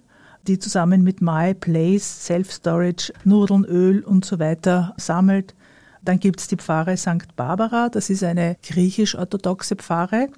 die 0.47 0.59
zusammen 0.59 1.03
mit 1.03 1.21
My 1.21 1.55
Place, 1.55 2.27
Self-Storage, 2.27 3.13
Nudeln, 3.25 3.65
Öl 3.65 4.05
und 4.05 4.25
so 4.25 4.39
weiter 4.39 4.95
sammelt. 4.97 5.55
Dann 6.03 6.21
gibt 6.21 6.41
es 6.41 6.49
die 6.49 6.57
Pfarre 6.57 6.97
St. 6.97 7.37
Barbara, 7.37 7.89
das 7.89 8.09
ist 8.09 8.23
eine 8.23 8.57
griechisch-orthodoxe 8.63 9.77
Pfarre 9.77 10.29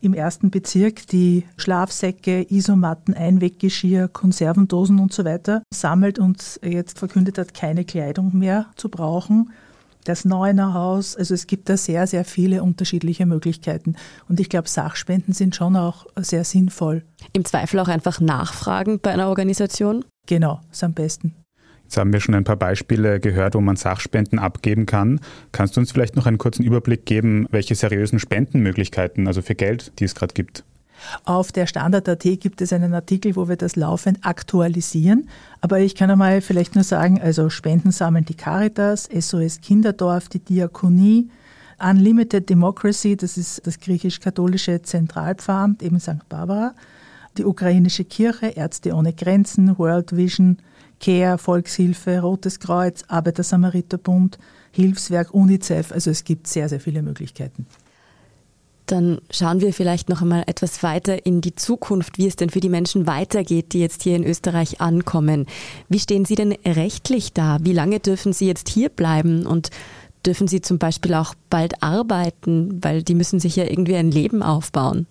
im 0.00 0.14
ersten 0.14 0.50
Bezirk, 0.50 1.06
die 1.08 1.44
Schlafsäcke, 1.56 2.46
Isomatten, 2.48 3.14
Einweggeschirr, 3.14 4.08
Konservendosen 4.08 4.98
und 4.98 5.12
so 5.12 5.24
weiter 5.24 5.62
sammelt 5.72 6.18
und 6.18 6.58
jetzt 6.62 6.98
verkündet 6.98 7.36
hat, 7.36 7.52
keine 7.52 7.84
Kleidung 7.84 8.36
mehr 8.36 8.66
zu 8.76 8.88
brauchen 8.88 9.50
das 10.04 10.24
Neuner 10.24 10.74
Haus. 10.74 11.16
Also 11.16 11.34
es 11.34 11.46
gibt 11.46 11.68
da 11.68 11.76
sehr, 11.76 12.06
sehr 12.06 12.24
viele 12.24 12.62
unterschiedliche 12.62 13.26
Möglichkeiten. 13.26 13.96
Und 14.28 14.40
ich 14.40 14.48
glaube, 14.48 14.68
Sachspenden 14.68 15.34
sind 15.34 15.56
schon 15.56 15.76
auch 15.76 16.06
sehr 16.16 16.44
sinnvoll. 16.44 17.04
Im 17.32 17.44
Zweifel 17.44 17.80
auch 17.80 17.88
einfach 17.88 18.20
nachfragen 18.20 19.00
bei 19.00 19.10
einer 19.10 19.28
Organisation? 19.28 20.04
Genau, 20.26 20.60
ist 20.70 20.84
am 20.84 20.94
besten. 20.94 21.34
Jetzt 21.84 21.96
haben 21.96 22.12
wir 22.12 22.20
schon 22.20 22.36
ein 22.36 22.44
paar 22.44 22.54
Beispiele 22.54 23.18
gehört, 23.18 23.56
wo 23.56 23.60
man 23.60 23.74
Sachspenden 23.74 24.38
abgeben 24.38 24.86
kann. 24.86 25.18
Kannst 25.50 25.76
du 25.76 25.80
uns 25.80 25.90
vielleicht 25.90 26.14
noch 26.14 26.26
einen 26.26 26.38
kurzen 26.38 26.62
Überblick 26.62 27.04
geben, 27.04 27.48
welche 27.50 27.74
seriösen 27.74 28.20
Spendenmöglichkeiten, 28.20 29.26
also 29.26 29.42
für 29.42 29.56
Geld, 29.56 29.92
die 29.98 30.04
es 30.04 30.14
gerade 30.14 30.32
gibt? 30.32 30.62
Auf 31.24 31.52
der 31.52 31.66
Standard.at 31.66 32.22
gibt 32.22 32.60
es 32.60 32.72
einen 32.72 32.94
Artikel, 32.94 33.36
wo 33.36 33.48
wir 33.48 33.56
das 33.56 33.76
laufend 33.76 34.18
aktualisieren. 34.22 35.28
Aber 35.60 35.80
ich 35.80 35.94
kann 35.94 36.10
einmal 36.10 36.40
vielleicht 36.40 36.74
nur 36.74 36.84
sagen, 36.84 37.20
also 37.20 37.50
Spenden 37.50 37.90
sammeln 37.90 38.24
die 38.24 38.34
Caritas, 38.34 39.08
SOS 39.12 39.60
Kinderdorf, 39.60 40.28
die 40.28 40.40
Diakonie, 40.40 41.30
Unlimited 41.82 42.48
Democracy, 42.48 43.16
das 43.16 43.38
ist 43.38 43.66
das 43.66 43.80
griechisch-katholische 43.80 44.82
Zentralpfarramt, 44.82 45.82
eben 45.82 45.98
St. 45.98 46.28
Barbara, 46.28 46.74
die 47.38 47.44
ukrainische 47.44 48.04
Kirche, 48.04 48.48
Ärzte 48.48 48.94
ohne 48.94 49.14
Grenzen, 49.14 49.78
World 49.78 50.14
Vision, 50.14 50.58
CARE, 51.00 51.38
Volkshilfe, 51.38 52.20
Rotes 52.20 52.60
Kreuz, 52.60 53.04
Arbeiter-Samariter-Bund, 53.08 54.38
Hilfswerk, 54.72 55.32
UNICEF. 55.32 55.92
Also 55.92 56.10
es 56.10 56.24
gibt 56.24 56.46
sehr, 56.46 56.68
sehr 56.68 56.80
viele 56.80 57.02
Möglichkeiten. 57.02 57.66
Dann 58.90 59.20
schauen 59.30 59.60
wir 59.60 59.72
vielleicht 59.72 60.08
noch 60.08 60.20
einmal 60.20 60.42
etwas 60.48 60.82
weiter 60.82 61.24
in 61.24 61.40
die 61.40 61.54
Zukunft, 61.54 62.18
wie 62.18 62.26
es 62.26 62.34
denn 62.34 62.50
für 62.50 62.58
die 62.58 62.68
Menschen 62.68 63.06
weitergeht, 63.06 63.72
die 63.72 63.78
jetzt 63.78 64.02
hier 64.02 64.16
in 64.16 64.24
Österreich 64.24 64.80
ankommen. 64.80 65.46
Wie 65.88 66.00
stehen 66.00 66.24
Sie 66.24 66.34
denn 66.34 66.56
rechtlich 66.66 67.32
da? 67.32 67.58
Wie 67.60 67.72
lange 67.72 68.00
dürfen 68.00 68.32
Sie 68.32 68.48
jetzt 68.48 68.68
hier 68.68 68.88
bleiben 68.88 69.46
und 69.46 69.70
dürfen 70.26 70.48
Sie 70.48 70.60
zum 70.60 70.78
Beispiel 70.78 71.14
auch 71.14 71.34
bald 71.50 71.84
arbeiten, 71.84 72.82
weil 72.82 73.04
die 73.04 73.14
müssen 73.14 73.38
sich 73.38 73.54
ja 73.54 73.64
irgendwie 73.64 73.94
ein 73.94 74.10
Leben 74.10 74.42
aufbauen? 74.42 75.06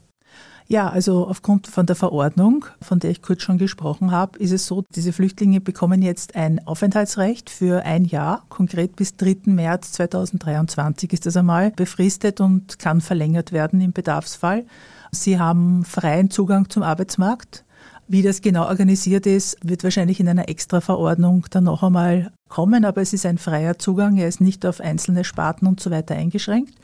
Ja, 0.72 0.88
also 0.88 1.28
aufgrund 1.28 1.66
von 1.66 1.88
der 1.88 1.96
Verordnung, 1.96 2.64
von 2.80 3.00
der 3.00 3.10
ich 3.10 3.24
kurz 3.24 3.42
schon 3.42 3.58
gesprochen 3.58 4.12
habe, 4.12 4.38
ist 4.38 4.52
es 4.52 4.68
so, 4.68 4.84
diese 4.94 5.14
Flüchtlinge 5.14 5.62
bekommen 5.62 6.04
jetzt 6.04 6.36
ein 6.36 6.66
Aufenthaltsrecht 6.68 7.50
für 7.50 7.84
ein 7.86 8.06
Jahr, 8.06 8.46
konkret 8.50 8.96
bis 8.96 9.16
3. 9.16 9.38
März 9.46 9.94
2023 9.94 11.12
ist 11.12 11.26
das 11.26 11.38
einmal 11.38 11.72
befristet 11.72 12.40
und 12.40 12.78
kann 12.78 13.02
verlängert 13.02 13.52
werden 13.52 13.82
im 13.82 13.94
Bedarfsfall. 13.94 14.68
Sie 15.12 15.40
haben 15.40 15.86
freien 15.86 16.30
Zugang 16.30 16.70
zum 16.70 16.84
Arbeitsmarkt. 16.84 17.66
Wie 18.08 18.22
das 18.22 18.42
genau 18.42 18.68
organisiert 18.68 19.26
ist, 19.26 19.58
wird 19.64 19.84
wahrscheinlich 19.84 20.20
in 20.20 20.30
einer 20.30 20.50
Extra-Verordnung 20.50 21.48
dann 21.50 21.64
noch 21.64 21.82
einmal 21.82 22.32
kommen, 22.48 22.86
aber 22.86 23.02
es 23.02 23.14
ist 23.14 23.26
ein 23.26 23.40
freier 23.40 23.80
Zugang, 23.80 24.18
er 24.18 24.28
ist 24.28 24.40
nicht 24.40 24.68
auf 24.68 24.82
einzelne 24.82 25.24
Sparten 25.24 25.68
und 25.68 25.80
so 25.80 25.90
weiter 25.90 26.14
eingeschränkt 26.14 26.76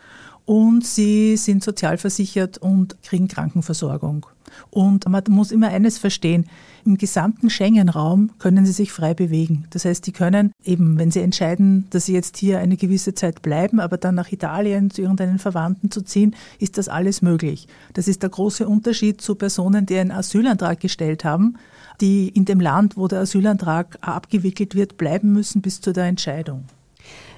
und 0.46 0.86
sie 0.86 1.38
sind 1.38 1.64
sozialversichert 1.64 2.58
und 2.58 3.02
kriegen 3.04 3.28
Krankenversorgung. 3.28 4.28
Und 4.70 5.08
man 5.10 5.24
muss 5.30 5.52
immer 5.52 5.70
eines 5.70 5.98
verstehen, 5.98 6.46
im 6.86 6.98
gesamten 6.98 7.50
Schengen-Raum 7.50 8.32
können 8.38 8.66
sie 8.66 8.72
sich 8.72 8.92
frei 8.92 9.14
bewegen. 9.14 9.66
Das 9.72 9.86
heißt, 9.86 10.06
die 10.06 10.12
können 10.12 10.52
eben, 10.64 10.98
wenn 11.00 11.12
sie 11.12 11.22
entscheiden, 11.22 11.88
dass 11.90 12.06
sie 12.06 12.14
jetzt 12.14 12.38
hier 12.38 12.60
eine 12.60 12.78
gewisse 12.78 13.16
Zeit 13.16 13.42
bleiben, 13.42 13.80
aber 13.80 13.98
dann 13.98 14.16
nach 14.16 14.32
Italien 14.32 14.92
zu 14.92 15.02
irgendeinen 15.02 15.40
Verwandten 15.40 15.92
zu 15.92 16.02
ziehen, 16.02 16.36
ist 16.60 16.78
das 16.78 16.90
alles 16.90 17.22
möglich. 17.22 17.68
Das 17.94 18.08
ist 18.08 18.22
der 18.22 18.30
große 18.30 18.68
Unterschied 18.68 19.20
zu 19.20 19.36
Personen, 19.36 19.86
die 19.86 19.98
einen 19.98 20.12
Asylantrag 20.12 20.80
gestellt 20.80 21.26
haben, 21.26 21.58
die 22.02 22.30
in 22.30 22.46
dem 22.46 22.60
Land, 22.60 22.98
wo 22.98 23.08
der 23.08 23.22
Asylantrag 23.22 23.98
abgewickelt 24.02 24.76
wird, 24.76 24.98
bleiben 24.98 25.34
müssen 25.34 25.62
bis 25.62 25.82
zu 25.82 25.92
der 25.92 26.06
Entscheidung. 26.06 26.66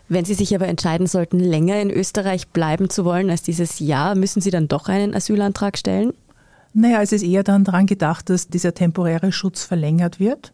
Wenn 0.09 0.23
Sie 0.23 0.33
sich 0.33 0.55
aber 0.55 0.67
entscheiden 0.67 1.07
sollten, 1.07 1.39
länger 1.39 1.81
in 1.81 1.91
Österreich 1.91 2.47
bleiben 2.47 2.89
zu 2.89 3.03
wollen 3.03 3.29
als 3.29 3.41
dieses 3.41 3.79
Jahr, 3.79 4.15
müssen 4.15 4.41
Sie 4.41 4.51
dann 4.51 4.69
doch 4.69 4.87
einen 4.87 5.13
Asylantrag 5.13 5.77
stellen? 5.77 6.13
Naja, 6.73 7.01
es 7.01 7.11
ist 7.11 7.23
eher 7.23 7.43
dann 7.43 7.65
daran 7.65 7.87
gedacht, 7.87 8.29
dass 8.29 8.47
dieser 8.47 8.73
temporäre 8.73 9.31
Schutz 9.31 9.63
verlängert 9.63 10.19
wird. 10.19 10.53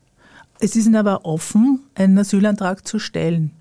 Es 0.60 0.76
ist 0.76 0.88
Ihnen 0.88 0.96
aber 0.96 1.26
offen, 1.26 1.82
einen 1.94 2.18
Asylantrag 2.18 2.88
zu 2.88 2.98
stellen. 2.98 3.52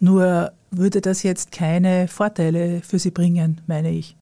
Nur 0.00 0.52
würde 0.70 1.00
das 1.00 1.22
jetzt 1.22 1.52
keine 1.52 2.08
Vorteile 2.08 2.82
für 2.82 2.98
Sie 2.98 3.10
bringen, 3.10 3.60
meine 3.66 3.90
ich. 3.90 4.17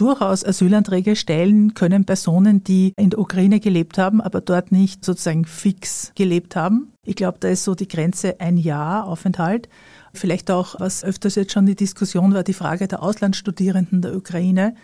Durchaus 0.00 0.46
Asylanträge 0.46 1.14
stellen 1.14 1.74
können 1.74 2.06
Personen, 2.06 2.64
die 2.64 2.94
in 2.96 3.10
der 3.10 3.18
Ukraine 3.18 3.60
gelebt 3.60 3.98
haben, 3.98 4.22
aber 4.22 4.40
dort 4.40 4.72
nicht 4.72 5.04
sozusagen 5.04 5.44
fix 5.44 6.12
gelebt 6.14 6.56
haben. 6.56 6.94
Ich 7.04 7.16
glaube, 7.16 7.36
da 7.38 7.48
ist 7.48 7.64
so 7.64 7.74
die 7.74 7.86
Grenze 7.86 8.40
ein 8.40 8.56
Jahr 8.56 9.06
Aufenthalt. 9.06 9.68
Vielleicht 10.14 10.50
auch, 10.50 10.80
was 10.80 11.04
öfters 11.04 11.34
jetzt 11.34 11.52
schon 11.52 11.66
die 11.66 11.74
Diskussion 11.74 12.32
war, 12.32 12.44
die 12.44 12.54
Frage 12.54 12.88
der 12.88 13.02
Auslandsstudierenden 13.02 14.00
der 14.00 14.16
Ukraine, 14.16 14.74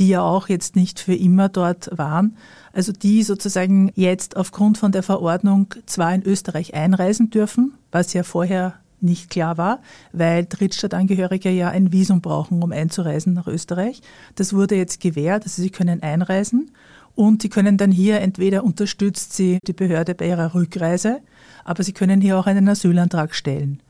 die 0.00 0.08
ja 0.08 0.22
auch 0.22 0.48
jetzt 0.48 0.74
nicht 0.74 0.98
für 0.98 1.14
immer 1.14 1.48
dort 1.48 1.96
waren. 1.96 2.36
Also 2.72 2.90
die 2.90 3.22
sozusagen 3.22 3.92
jetzt 3.94 4.36
aufgrund 4.36 4.76
von 4.76 4.90
der 4.90 5.04
Verordnung 5.04 5.72
zwar 5.86 6.12
in 6.12 6.24
Österreich 6.24 6.74
einreisen 6.74 7.30
dürfen, 7.30 7.74
was 7.92 8.12
ja 8.12 8.24
vorher 8.24 8.74
nicht 9.00 9.30
klar 9.30 9.58
war, 9.58 9.80
weil 10.12 10.46
Drittstadtangehörige 10.46 11.50
ja 11.50 11.68
ein 11.70 11.92
Visum 11.92 12.20
brauchen, 12.20 12.62
um 12.62 12.72
einzureisen 12.72 13.32
nach 13.32 13.46
Österreich. 13.46 14.02
Das 14.34 14.52
wurde 14.52 14.76
jetzt 14.76 15.00
gewährt, 15.00 15.44
also 15.44 15.62
sie 15.62 15.70
können 15.70 16.02
einreisen 16.02 16.70
und 17.14 17.42
sie 17.42 17.48
können 17.48 17.76
dann 17.76 17.90
hier 17.90 18.20
entweder 18.20 18.64
unterstützt 18.64 19.32
sie 19.32 19.58
die 19.66 19.72
Behörde 19.72 20.14
bei 20.14 20.28
ihrer 20.28 20.54
Rückreise, 20.54 21.20
aber 21.64 21.82
sie 21.82 21.92
können 21.92 22.20
hier 22.20 22.38
auch 22.38 22.46
einen 22.46 22.68
Asylantrag 22.68 23.34
stellen. 23.34 23.80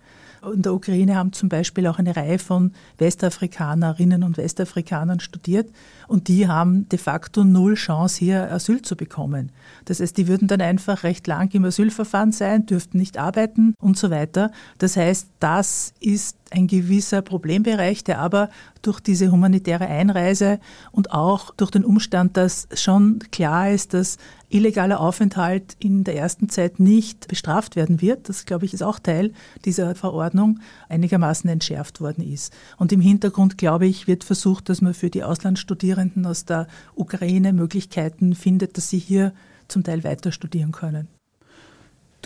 In 0.42 0.62
der 0.62 0.74
Ukraine 0.74 1.16
haben 1.16 1.32
zum 1.32 1.48
Beispiel 1.48 1.86
auch 1.86 1.98
eine 1.98 2.16
Reihe 2.16 2.38
von 2.38 2.72
Westafrikanerinnen 2.98 4.22
und 4.22 4.36
Westafrikanern 4.36 5.20
studiert 5.20 5.68
und 6.06 6.28
die 6.28 6.48
haben 6.48 6.88
de 6.88 6.98
facto 6.98 7.44
null 7.44 7.74
Chance, 7.74 8.18
hier 8.18 8.52
Asyl 8.52 8.82
zu 8.82 8.96
bekommen. 8.96 9.50
Das 9.84 10.00
heißt, 10.00 10.16
die 10.16 10.28
würden 10.28 10.48
dann 10.48 10.60
einfach 10.60 11.02
recht 11.02 11.26
lang 11.26 11.52
im 11.54 11.64
Asylverfahren 11.64 12.32
sein, 12.32 12.66
dürften 12.66 12.98
nicht 12.98 13.18
arbeiten 13.18 13.74
und 13.80 13.98
so 13.98 14.10
weiter. 14.10 14.52
Das 14.78 14.96
heißt, 14.96 15.28
das 15.40 15.92
ist 16.00 16.36
ein 16.50 16.66
gewisser 16.66 17.22
Problembereich, 17.22 18.04
der 18.04 18.20
aber 18.20 18.50
durch 18.82 19.00
diese 19.00 19.30
humanitäre 19.30 19.86
Einreise 19.86 20.60
und 20.92 21.12
auch 21.12 21.54
durch 21.56 21.70
den 21.70 21.84
Umstand, 21.84 22.36
dass 22.36 22.68
schon 22.74 23.18
klar 23.30 23.70
ist, 23.70 23.94
dass 23.94 24.18
illegaler 24.48 25.00
Aufenthalt 25.00 25.76
in 25.78 26.04
der 26.04 26.16
ersten 26.16 26.48
Zeit 26.48 26.80
nicht 26.80 27.28
bestraft 27.28 27.76
werden 27.76 28.00
wird, 28.00 28.28
das 28.28 28.46
glaube 28.46 28.64
ich 28.64 28.72
ist 28.72 28.82
auch 28.82 28.98
Teil 28.98 29.32
dieser 29.64 29.94
Verordnung, 29.94 30.60
einigermaßen 30.88 31.50
entschärft 31.50 32.00
worden 32.00 32.24
ist. 32.24 32.52
Und 32.78 32.92
im 32.92 33.00
Hintergrund, 33.00 33.58
glaube 33.58 33.86
ich, 33.86 34.06
wird 34.06 34.24
versucht, 34.24 34.68
dass 34.68 34.80
man 34.80 34.94
für 34.94 35.10
die 35.10 35.24
Auslandsstudierenden 35.24 36.24
aus 36.26 36.44
der 36.44 36.66
Ukraine 36.94 37.52
Möglichkeiten 37.52 38.34
findet, 38.34 38.76
dass 38.76 38.88
sie 38.88 38.98
hier 38.98 39.32
zum 39.68 39.84
Teil 39.84 40.02
weiter 40.04 40.32
studieren 40.32 40.72
können. 40.72 41.17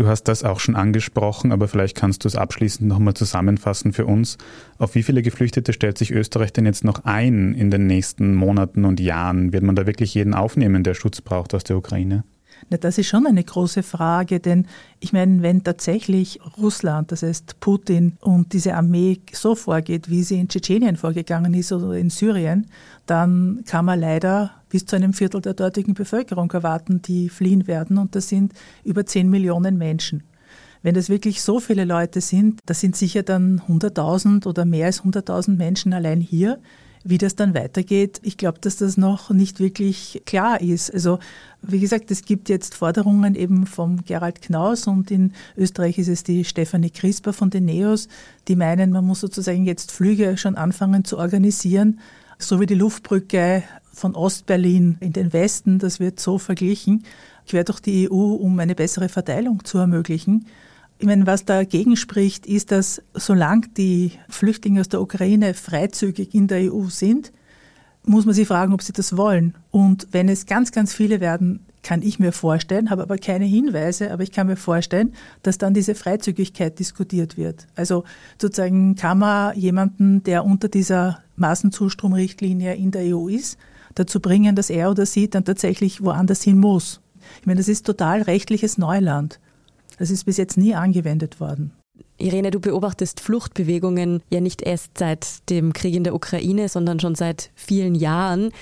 Du 0.03 0.09
hast 0.09 0.25
das 0.25 0.43
auch 0.43 0.59
schon 0.59 0.75
angesprochen, 0.75 1.53
aber 1.53 1.69
vielleicht 1.69 1.97
kannst 1.97 2.25
du 2.25 2.29
es 2.29 2.35
abschließend 2.35 2.89
nochmal 2.89 3.15
zusammenfassen 3.15 3.93
für 3.93 4.05
uns. 4.05 4.37
Auf 4.77 4.97
wie 4.97 5.05
viele 5.05 5.23
Geflüchtete 5.23 5.73
stellt 5.73 5.97
sich 5.97 6.11
Österreich 6.11 6.53
denn 6.53 6.67
jetzt 6.67 6.83
noch 6.83 7.05
ein 7.05 7.55
in 7.55 7.71
den 7.71 7.87
nächsten 7.87 8.35
Monaten 8.35 8.85
und 8.85 8.99
Jahren? 8.99 9.53
Wird 9.53 9.63
man 9.63 9.77
da 9.77 9.87
wirklich 9.87 10.13
jeden 10.13 10.35
aufnehmen, 10.35 10.83
der 10.83 10.95
Schutz 10.95 11.21
braucht 11.21 11.55
aus 11.55 11.63
der 11.63 11.77
Ukraine? 11.77 12.25
Na, 12.69 12.79
das 12.79 12.99
ist 12.99 13.07
schon 13.07 13.29
eine 13.29 13.45
große 13.45 13.85
Frage, 13.85 14.41
denn 14.41 14.67
ich 14.99 15.13
meine, 15.13 15.41
wenn 15.43 15.63
tatsächlich 15.63 16.41
Russland, 16.59 17.13
das 17.13 17.23
heißt 17.23 17.61
Putin 17.61 18.17
und 18.21 18.53
diese 18.55 18.75
Armee 18.75 19.21
so 19.33 19.55
vorgeht, 19.55 20.11
wie 20.11 20.25
sie 20.25 20.41
in 20.41 20.49
Tschetschenien 20.49 20.97
vorgegangen 20.97 21.55
ist 21.55 21.71
oder 21.71 21.93
in 21.93 22.11
Syrien, 22.11 22.67
dann 23.07 23.63
kann 23.67 23.85
man 23.85 24.01
leider 24.01 24.51
bis 24.73 24.87
zu 24.87 24.97
einem 24.97 25.13
Viertel 25.13 25.43
der 25.43 25.53
dortigen 25.53 25.93
Bevölkerung 25.93 26.51
erwarten, 26.51 27.03
die 27.03 27.29
fliehen 27.29 27.67
werden. 27.67 27.99
Und 27.99 28.17
das 28.17 28.31
sind 28.31 28.55
über 28.85 29.05
10 29.05 29.29
Millionen 29.29 29.77
Menschen. 29.77 30.23
Wenn 30.83 30.95
das 30.95 31.11
wirklich 31.11 31.43
so 31.43 31.61
viele 31.61 31.85
Leute 31.85 32.23
sind, 32.23 32.59
das 32.65 32.81
sind 32.81 32.97
sicher 32.97 33.23
dann 33.23 33.61
100.000 33.69 34.47
oder 34.47 34.65
mehr 34.65 34.87
als 34.87 35.03
100.000 35.03 35.57
Menschen 35.57 35.93
allein 35.93 36.23
hier. 36.23 36.59
Wie 37.05 37.19
das 37.19 37.37
dann 37.37 37.53
weitergeht, 37.53 38.21
ich 38.23 38.39
glaube, 38.39 38.61
dass 38.61 38.77
das 38.77 38.97
noch 38.97 39.29
nicht 39.29 39.61
wirklich 39.61 40.23
klar 40.25 40.63
ist. 40.63 40.91
Also 40.91 41.19
wie 41.61 41.81
gesagt, 41.81 42.11
es 42.11 42.23
gibt 42.23 42.49
jetzt 42.49 42.75
Forderungen 42.75 43.35
eben 43.35 43.67
vom 43.67 44.05
Gerald 44.05 44.41
Knaus 44.41 44.87
und 44.87 45.11
in 45.11 45.33
Österreich 45.57 45.99
ist 45.99 46.09
es 46.09 46.23
die 46.23 46.45
Stefanie 46.45 46.91
Crisper 46.91 47.35
von 47.35 47.51
den 47.51 47.67
NEOS, 47.67 48.09
die 48.49 48.57
meinen, 48.57 48.91
man 48.91 49.05
muss 49.05 49.21
sozusagen 49.21 49.67
jetzt 49.67 49.93
Flüge 49.93 50.39
schon 50.39 50.55
anfangen 50.55 51.05
zu 51.05 51.19
organisieren, 51.19 52.01
so 52.43 52.61
wie 52.61 52.67
die 52.67 52.75
Luftbrücke 52.75 53.63
von 53.93 54.15
Ostberlin 54.15 54.97
in 55.01 55.13
den 55.13 55.33
Westen, 55.33 55.79
das 55.79 56.01
wird 56.01 56.21
so 56.21 56.39
verglichen, 56.39 57.05
quer 57.47 57.65
durch 57.65 57.81
die 57.81 58.11
EU, 58.11 58.15
um 58.15 58.59
eine 58.59 58.75
bessere 58.75 59.09
Verteilung 59.09 59.65
zu 59.65 59.79
ermöglichen. 59.79 60.47
Ich 60.99 61.07
meine, 61.07 61.27
was 61.27 61.45
dagegen 61.45 61.97
spricht, 61.97 62.47
ist, 62.47 62.71
dass 62.71 63.03
solange 63.15 63.69
die 63.77 64.13
Flüchtlinge 64.29 64.81
aus 64.81 64.89
der 64.89 65.03
Ukraine 65.03 65.55
freizügig 65.55 66.35
in 66.35 66.47
der 66.47 66.73
EU 66.73 66.85
sind, 66.89 67.33
muss 68.05 68.25
man 68.25 68.35
sich 68.35 68.49
fragen, 68.49 68.73
ob 68.73 68.83
sie 68.83 68.93
das 68.93 69.17
wollen. 69.17 69.55
Und 69.71 70.09
wenn 70.13 70.29
es 70.29 70.47
ganz, 70.47 70.73
ganz 70.73 70.93
viele 70.93 71.21
werden, 71.21 71.67
kann 71.83 72.03
ich 72.03 72.19
mir 72.19 72.33
vorstellen, 72.33 72.91
habe 72.91 73.03
aber 73.03 73.19
keine 73.19 73.45
Hinweise, 73.45 74.13
aber 74.13 74.23
ich 74.23 74.33
kann 74.33 74.47
mir 74.47 74.57
vorstellen, 74.57 75.15
dass 75.43 75.59
dann 75.59 75.75
diese 75.75 75.95
Freizügigkeit 75.95 76.79
diskutiert 76.79 77.37
wird. 77.37 77.67
Also 77.75 78.05
sozusagen 78.41 78.95
kann 78.95 79.19
man 79.19 79.57
jemanden, 79.59 80.23
der 80.23 80.45
unter 80.45 80.69
dieser 80.69 81.21
Massenzustromrichtlinie 81.37 82.75
in 82.75 82.93
der 82.93 83.17
EU 83.17 83.29
ist, 83.29 83.59
dazu 83.95 84.21
bringen, 84.21 84.55
dass 84.55 84.71
er 84.71 84.91
oder 84.91 85.07
sie 85.07 85.29
dann 85.29 85.45
tatsächlich 85.45 86.03
woanders 86.03 86.43
hin 86.43 86.59
muss. 86.59 87.01
Ich 87.41 87.47
meine, 87.47 87.59
das 87.59 87.69
ist 87.69 87.85
total 87.85 88.23
rechtliches 88.23 88.79
Neuland. 88.79 89.41
Das 89.99 90.11
ist 90.11 90.25
bis 90.25 90.37
jetzt 90.37 90.57
nie 90.57 90.75
angewendet 90.75 91.41
worden. 91.41 91.73
Irene, 92.19 92.51
du 92.51 92.61
beobachtest 92.61 93.21
Fluchtbewegungen 93.21 94.23
ja 94.31 94.41
nicht 94.41 94.63
erst 94.63 94.99
seit 94.99 95.49
dem 95.51 95.73
Krieg 95.73 95.95
in 95.95 96.05
der 96.05 96.15
Ukraine, 96.15 96.69
sondern 96.69 97.01
schon 97.01 97.15
seit 97.15 97.51
vielen 97.55 97.95
Jahren. 97.95 98.53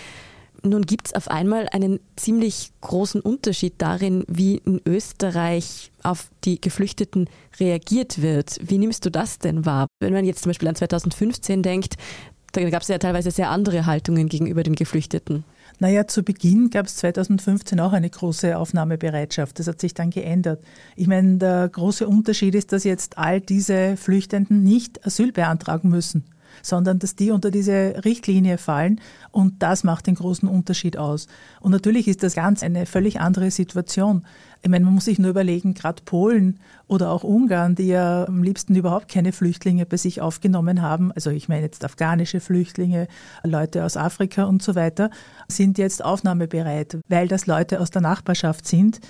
Nun 0.63 0.83
gibt 0.83 1.07
es 1.07 1.15
auf 1.15 1.29
einmal 1.29 1.69
einen 1.73 2.01
ziemlich 2.17 2.71
großen 2.81 3.21
Unterschied 3.21 3.75
darin, 3.79 4.25
wie 4.29 4.57
in 4.57 4.81
Österreich 4.85 5.91
auf 6.03 6.31
die 6.45 6.61
Geflüchteten 6.61 7.29
reagiert 7.59 8.21
wird. 8.21 8.59
Wie 8.63 8.79
nimmst 8.79 9.05
du 9.07 9.11
das 9.11 9.39
denn 9.39 9.65
wahr? 9.65 9.87
Wenn 10.01 10.13
man 10.13 10.25
jetzt 10.25 10.43
zum 10.43 10.51
Beispiel 10.51 10.69
an 10.69 10.75
2015 10.75 11.63
denkt, 11.63 11.95
da 12.53 12.69
gab 12.69 12.83
es 12.83 12.89
ja 12.89 12.99
teilweise 12.99 13.31
sehr 13.31 13.51
andere 13.51 13.87
Haltungen 13.87 14.29
gegenüber 14.29 14.63
den 14.63 14.75
Geflüchteten. 14.75 15.45
Naja, 15.81 16.07
zu 16.07 16.23
Beginn 16.23 16.69
gab 16.69 16.87
es 16.87 16.97
2015 16.97 17.81
auch 17.81 17.95
eine 17.95 18.11
große 18.11 18.57
Aufnahmebereitschaft. 18.57 19.59
Das 19.59 19.67
hat 19.67 19.81
sich 19.81 19.95
dann 19.95 20.11
geändert. 20.11 20.63
Ich 20.95 21.07
meine, 21.07 21.39
der 21.39 21.71
große 21.71 22.07
Unterschied 22.07 22.55
ist, 22.55 22.73
dass 22.73 22.85
jetzt 22.85 23.17
all 23.17 23.41
diese 23.41 23.97
Flüchtenden 23.97 24.63
nicht 24.63 25.07
Asyl 25.07 25.33
beantragen 25.33 25.89
müssen 25.89 26.25
sondern 26.63 26.99
dass 26.99 27.17
die 27.17 27.31
unter 27.31 27.51
diese 27.51 28.03
Richtlinie 28.05 28.59
fallen 28.59 29.01
und 29.31 29.63
das 29.63 29.85
macht 29.85 30.07
den 30.07 30.15
großen 30.15 30.49
Unterschied 30.49 30.97
aus. 30.97 31.27
Und 31.61 31.73
natürlich 31.73 32.09
ist 32.09 32.23
das 32.23 32.35
ganz 32.35 32.63
eine 32.63 32.87
völlig 32.87 33.21
andere 33.21 33.51
Situation. 33.51 34.25
Ich 34.63 34.69
meine, 34.69 34.85
man 34.85 34.95
muss 34.95 35.07
sich 35.07 35.19
nur 35.19 35.31
überlegen, 35.31 35.73
gerade 35.73 36.03
Polen 36.05 36.61
oder 36.87 37.11
auch 37.11 37.25
Ungarn, 37.25 37.75
die 37.75 37.89
ja 37.89 38.27
am 38.27 38.43
liebsten 38.43 38.75
überhaupt 38.75 39.09
keine 39.09 39.33
Flüchtlinge 39.33 39.87
bei 39.87 39.97
sich 39.97 40.21
aufgenommen 40.21 40.83
haben, 40.83 41.13
also 41.13 41.31
ich 41.31 41.49
meine 41.49 41.63
jetzt 41.63 41.85
afghanische 41.85 42.41
Flüchtlinge, 42.41 43.09
Leute 43.43 43.85
aus 43.85 43.97
Afrika 43.97 44.45
und 44.45 44.63
so 44.63 44.75
weiter, 44.75 45.11
sind 45.49 45.79
jetzt 45.79 46.05
aufnahmebereit, 46.05 46.99
weil 47.09 47.27
das 47.29 47.47
Leute 47.47 47.81
aus 47.81 47.91
der 47.91 48.03
Nachbarschaft 48.03 48.67
sind. 48.67 49.01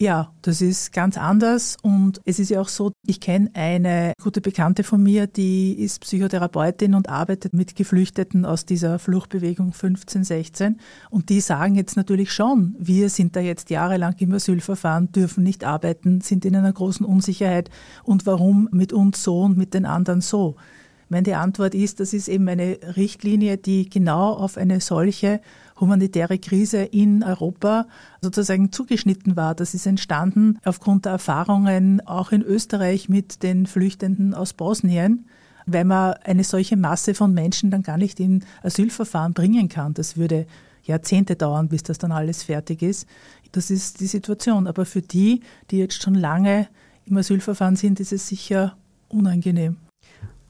Ja, 0.00 0.32
das 0.42 0.60
ist 0.60 0.92
ganz 0.92 1.18
anders 1.18 1.76
und 1.82 2.20
es 2.24 2.38
ist 2.38 2.50
ja 2.50 2.60
auch 2.60 2.68
so, 2.68 2.92
ich 3.04 3.20
kenne 3.20 3.50
eine 3.54 4.12
gute 4.22 4.40
Bekannte 4.40 4.84
von 4.84 5.02
mir, 5.02 5.26
die 5.26 5.72
ist 5.72 6.02
Psychotherapeutin 6.02 6.94
und 6.94 7.08
arbeitet 7.08 7.52
mit 7.52 7.74
Geflüchteten 7.74 8.44
aus 8.44 8.64
dieser 8.64 9.00
Fluchtbewegung 9.00 9.72
15, 9.72 10.22
16 10.22 10.78
und 11.10 11.30
die 11.30 11.40
sagen 11.40 11.74
jetzt 11.74 11.96
natürlich 11.96 12.32
schon, 12.32 12.76
wir 12.78 13.10
sind 13.10 13.34
da 13.34 13.40
jetzt 13.40 13.70
jahrelang 13.70 14.14
im 14.18 14.32
Asylverfahren, 14.32 15.10
dürfen 15.10 15.42
nicht 15.42 15.64
arbeiten, 15.64 16.20
sind 16.20 16.44
in 16.44 16.54
einer 16.54 16.72
großen 16.72 17.04
Unsicherheit 17.04 17.68
und 18.04 18.24
warum 18.24 18.68
mit 18.70 18.92
uns 18.92 19.24
so 19.24 19.40
und 19.40 19.58
mit 19.58 19.74
den 19.74 19.84
anderen 19.84 20.20
so? 20.20 20.54
Meine 21.10 21.38
Antwort 21.38 21.74
ist, 21.74 22.00
das 22.00 22.12
ist 22.12 22.28
eben 22.28 22.46
eine 22.48 22.78
Richtlinie, 22.96 23.56
die 23.56 23.88
genau 23.88 24.34
auf 24.34 24.58
eine 24.58 24.80
solche 24.80 25.40
humanitäre 25.80 26.38
Krise 26.38 26.82
in 26.82 27.22
Europa 27.22 27.86
sozusagen 28.20 28.72
zugeschnitten 28.72 29.36
war. 29.36 29.54
Das 29.54 29.74
ist 29.74 29.86
entstanden 29.86 30.58
aufgrund 30.64 31.04
der 31.04 31.12
Erfahrungen 31.12 32.00
auch 32.06 32.32
in 32.32 32.42
Österreich 32.42 33.08
mit 33.08 33.42
den 33.42 33.66
Flüchtenden 33.66 34.34
aus 34.34 34.52
Bosnien 34.52 35.26
weil 35.70 35.84
man 35.84 36.14
eine 36.24 36.44
solche 36.44 36.76
Masse 36.76 37.14
von 37.14 37.34
Menschen 37.34 37.70
dann 37.70 37.82
gar 37.82 37.98
nicht 37.98 38.20
in 38.20 38.44
Asylverfahren 38.62 39.34
bringen 39.34 39.68
kann. 39.68 39.94
Das 39.94 40.16
würde 40.16 40.46
Jahrzehnte 40.82 41.36
dauern, 41.36 41.68
bis 41.68 41.82
das 41.82 41.98
dann 41.98 42.12
alles 42.12 42.42
fertig 42.42 42.82
ist. 42.82 43.06
Das 43.52 43.70
ist 43.70 44.00
die 44.00 44.06
Situation. 44.06 44.66
Aber 44.66 44.86
für 44.86 45.02
die, 45.02 45.42
die 45.70 45.78
jetzt 45.78 46.02
schon 46.02 46.14
lange 46.14 46.68
im 47.04 47.16
Asylverfahren 47.16 47.76
sind, 47.76 48.00
ist 48.00 48.12
es 48.12 48.28
sicher 48.28 48.76
unangenehm. 49.08 49.76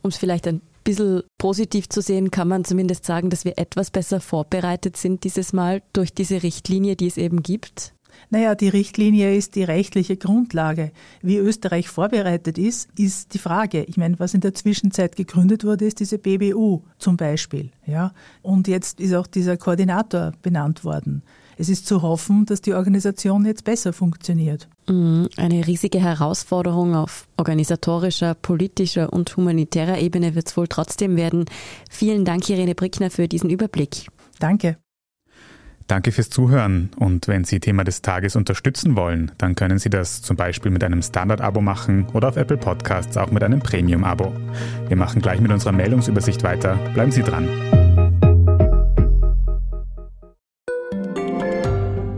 Um 0.02 0.08
es 0.08 0.16
vielleicht 0.16 0.46
ein 0.46 0.62
bisschen 0.88 1.22
positiv 1.36 1.88
zu 1.90 2.00
sehen, 2.00 2.30
kann 2.30 2.48
man 2.48 2.64
zumindest 2.64 3.04
sagen, 3.04 3.28
dass 3.28 3.44
wir 3.44 3.58
etwas 3.58 3.90
besser 3.90 4.20
vorbereitet 4.20 4.96
sind 4.96 5.22
dieses 5.22 5.52
Mal 5.52 5.82
durch 5.92 6.14
diese 6.14 6.42
Richtlinie, 6.42 6.96
die 6.96 7.08
es 7.08 7.18
eben 7.18 7.42
gibt. 7.42 7.94
Naja, 8.30 8.54
die 8.54 8.68
Richtlinie 8.68 9.36
ist 9.36 9.54
die 9.54 9.64
rechtliche 9.64 10.16
Grundlage. 10.16 10.90
Wie 11.20 11.36
Österreich 11.36 11.88
vorbereitet 11.88 12.56
ist, 12.56 12.88
ist 12.98 13.34
die 13.34 13.38
Frage. 13.38 13.84
Ich 13.84 13.98
meine, 13.98 14.18
was 14.18 14.32
in 14.32 14.40
der 14.40 14.54
Zwischenzeit 14.54 15.14
gegründet 15.14 15.62
wurde, 15.62 15.84
ist 15.84 16.00
diese 16.00 16.18
BBU 16.18 16.82
zum 16.98 17.16
Beispiel. 17.18 17.70
Ja? 17.86 18.12
Und 18.40 18.66
jetzt 18.66 18.98
ist 18.98 19.14
auch 19.14 19.26
dieser 19.26 19.58
Koordinator 19.58 20.32
benannt 20.42 20.84
worden 20.84 21.22
es 21.58 21.68
ist 21.68 21.86
zu 21.86 22.02
hoffen, 22.02 22.46
dass 22.46 22.62
die 22.62 22.72
Organisation 22.72 23.44
jetzt 23.44 23.64
besser 23.64 23.92
funktioniert. 23.92 24.68
Mhm. 24.88 25.28
Eine 25.36 25.66
riesige 25.66 26.00
Herausforderung 26.00 26.94
auf 26.94 27.26
organisatorischer, 27.36 28.34
politischer 28.34 29.12
und 29.12 29.36
humanitärer 29.36 29.98
Ebene 29.98 30.34
wird 30.34 30.48
es 30.48 30.56
wohl 30.56 30.68
trotzdem 30.68 31.16
werden. 31.16 31.46
Vielen 31.90 32.24
Dank, 32.24 32.48
Irene 32.48 32.74
Brickner, 32.74 33.10
für 33.10 33.28
diesen 33.28 33.50
Überblick. 33.50 34.06
Danke. 34.38 34.76
Danke 35.88 36.12
fürs 36.12 36.28
Zuhören 36.28 36.90
und 36.96 37.28
wenn 37.28 37.44
Sie 37.44 37.60
Thema 37.60 37.82
des 37.82 38.02
Tages 38.02 38.36
unterstützen 38.36 38.94
wollen, 38.94 39.32
dann 39.38 39.54
können 39.54 39.78
Sie 39.78 39.88
das 39.88 40.20
zum 40.20 40.36
Beispiel 40.36 40.70
mit 40.70 40.84
einem 40.84 41.00
Standard-Abo 41.00 41.62
machen 41.62 42.06
oder 42.12 42.28
auf 42.28 42.36
Apple 42.36 42.58
Podcasts 42.58 43.16
auch 43.16 43.30
mit 43.30 43.42
einem 43.42 43.60
Premium-Abo. 43.60 44.32
Wir 44.86 44.96
machen 44.98 45.22
gleich 45.22 45.40
mit 45.40 45.50
unserer 45.50 45.72
Meldungsübersicht 45.72 46.42
weiter. 46.42 46.76
Bleiben 46.92 47.10
Sie 47.10 47.22
dran. 47.22 47.48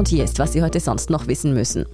Und 0.00 0.08
hier 0.08 0.24
ist, 0.24 0.38
was 0.38 0.54
Sie 0.54 0.62
heute 0.62 0.80
sonst 0.80 1.10
noch 1.10 1.26
wissen 1.26 1.52
müssen. 1.52 1.84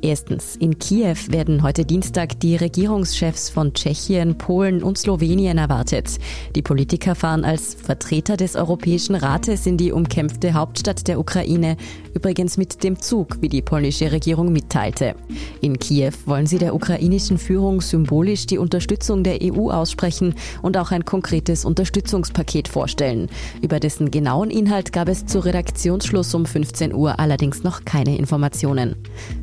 Erstens, 0.00 0.56
in 0.56 0.78
Kiew 0.78 1.16
werden 1.28 1.62
heute 1.62 1.84
Dienstag 1.84 2.40
die 2.40 2.56
Regierungschefs 2.56 3.50
von 3.50 3.74
Tschechien, 3.74 4.38
Polen 4.38 4.82
und 4.82 4.96
Slowenien 4.96 5.58
erwartet. 5.58 6.18
Die 6.56 6.62
Politiker 6.62 7.14
fahren 7.14 7.44
als 7.44 7.74
Vertreter 7.74 8.38
des 8.38 8.56
Europäischen 8.56 9.14
Rates 9.14 9.66
in 9.66 9.76
die 9.76 9.92
umkämpfte 9.92 10.54
Hauptstadt 10.54 11.06
der 11.06 11.20
Ukraine, 11.20 11.76
übrigens 12.14 12.56
mit 12.56 12.82
dem 12.82 12.98
Zug, 12.98 13.42
wie 13.42 13.50
die 13.50 13.60
polnische 13.60 14.10
Regierung 14.10 14.52
mitteilte. 14.52 15.14
In 15.60 15.78
Kiew 15.78 16.12
wollen 16.24 16.46
sie 16.46 16.58
der 16.58 16.74
ukrainischen 16.74 17.36
Führung 17.36 17.82
symbolisch 17.82 18.46
die 18.46 18.56
Unterstützung 18.56 19.22
der 19.22 19.38
EU 19.42 19.70
aussprechen 19.70 20.34
und 20.62 20.78
auch 20.78 20.92
ein 20.92 21.04
konkretes 21.04 21.66
Unterstützungspaket 21.66 22.68
vorstellen. 22.68 23.28
Über 23.60 23.80
dessen 23.80 24.10
genauen 24.10 24.50
Inhalt 24.50 24.94
gab 24.94 25.08
es 25.08 25.26
zu 25.26 25.40
Redaktionsschluss 25.40 26.34
um 26.34 26.46
15 26.46 26.94
Uhr 26.94 27.18
allerdings 27.20 27.62
noch 27.62 27.84
keine 27.84 28.16
Informationen. 28.16 28.96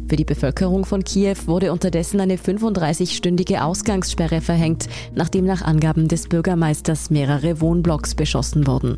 Für 0.10 0.16
die 0.16 0.26
Bevölkerung 0.26 0.86
von 0.86 1.04
Kiew 1.04 1.36
wurde 1.46 1.72
unterdessen 1.72 2.20
eine 2.20 2.36
35-stündige 2.36 3.62
Ausgangssperre 3.62 4.42
verhängt, 4.42 4.88
nachdem 5.16 5.46
nach 5.46 5.62
Angaben 5.62 6.08
des 6.08 6.28
Bürgermeisters 6.28 7.10
mehrere 7.10 7.62
Wohnblocks 7.62 8.16
beschossen 8.16 8.68
wurden. 8.68 8.98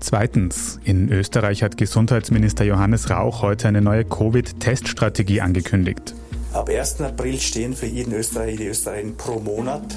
Zweitens, 0.00 0.78
in 0.84 1.10
Österreich 1.10 1.62
hat 1.62 1.76
Gesundheitsminister 1.76 2.64
Johannes 2.64 3.10
Rauch 3.10 3.42
heute 3.42 3.68
eine 3.68 3.80
neue 3.80 4.04
Covid-Teststrategie 4.04 5.40
angekündigt. 5.40 6.14
Ab 6.52 6.68
1. 6.68 7.00
April 7.00 7.38
stehen 7.40 7.74
für 7.74 7.86
jeden 7.86 8.12
Österreicher, 8.12 8.50
jede 8.50 8.70
Österreicherin 8.70 9.16
pro 9.16 9.40
Monat 9.40 9.96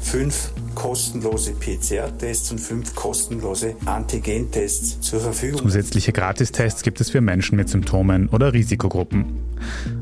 fünf 0.00 0.50
kostenlose 0.74 1.52
PCR-Tests 1.52 2.52
und 2.52 2.58
fünf 2.58 2.94
kostenlose 2.94 3.74
Antigen-Tests 3.84 5.00
zur 5.00 5.20
Verfügung. 5.20 5.60
Zusätzliche 5.60 6.12
Gratistests 6.12 6.82
gibt 6.82 7.00
es 7.00 7.10
für 7.10 7.20
Menschen 7.20 7.56
mit 7.56 7.68
Symptomen 7.68 8.28
oder 8.28 8.52
Risikogruppen. 8.52 9.40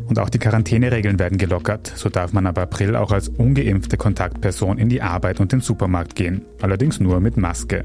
Und 0.07 0.19
auch 0.19 0.31
die 0.31 0.39
Quarantäneregeln 0.39 1.19
werden 1.19 1.39
gelockert. 1.39 1.93
So 1.95 2.09
darf 2.09 2.33
man 2.33 2.47
ab 2.47 2.59
April 2.59 2.97
auch 2.97 3.13
als 3.13 3.29
ungeimpfte 3.29 3.97
Kontaktperson 3.97 4.79
in 4.79 4.89
die 4.89 5.03
Arbeit 5.03 5.41
und 5.41 5.53
den 5.53 5.61
Supermarkt 5.61 6.17
gehen. 6.17 6.43
Allerdings 6.61 7.01
nur 7.01 7.21
mit 7.21 7.37
Maske. 7.37 7.83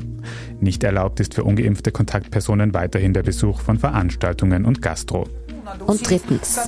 Nicht 0.60 0.84
erlaubt 0.84 1.20
ist 1.20 1.36
für 1.36 1.44
ungeimpfte 1.44 1.92
Kontaktpersonen 1.92 2.74
weiterhin 2.74 3.14
der 3.14 3.24
Besuch 3.24 3.62
von 3.62 3.78
Veranstaltungen 3.78 4.66
und 4.66 4.82
Gastro. 4.82 5.28
Und 5.86 6.10
drittens. 6.10 6.60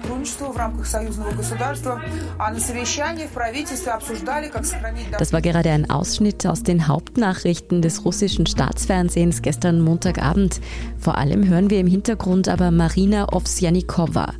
Das 5.18 5.34
war 5.34 5.42
gerade 5.42 5.72
ein 5.72 5.90
Ausschnitt 5.90 6.46
aus 6.46 6.64
den 6.64 6.88
Hauptnachrichten 6.88 7.82
des 7.82 8.06
russischen 8.06 8.46
Staatsfernsehens 8.46 9.42
gestern 9.42 9.82
Montagabend. 9.82 10.62
Vor 11.00 11.18
allem 11.18 11.48
hören 11.48 11.70
wir 11.70 11.80
im 11.80 11.88
Hintergrund 11.88 12.48
aber 12.48 12.72
Marina 12.72 13.34
Ovsjanikova. 13.34 14.34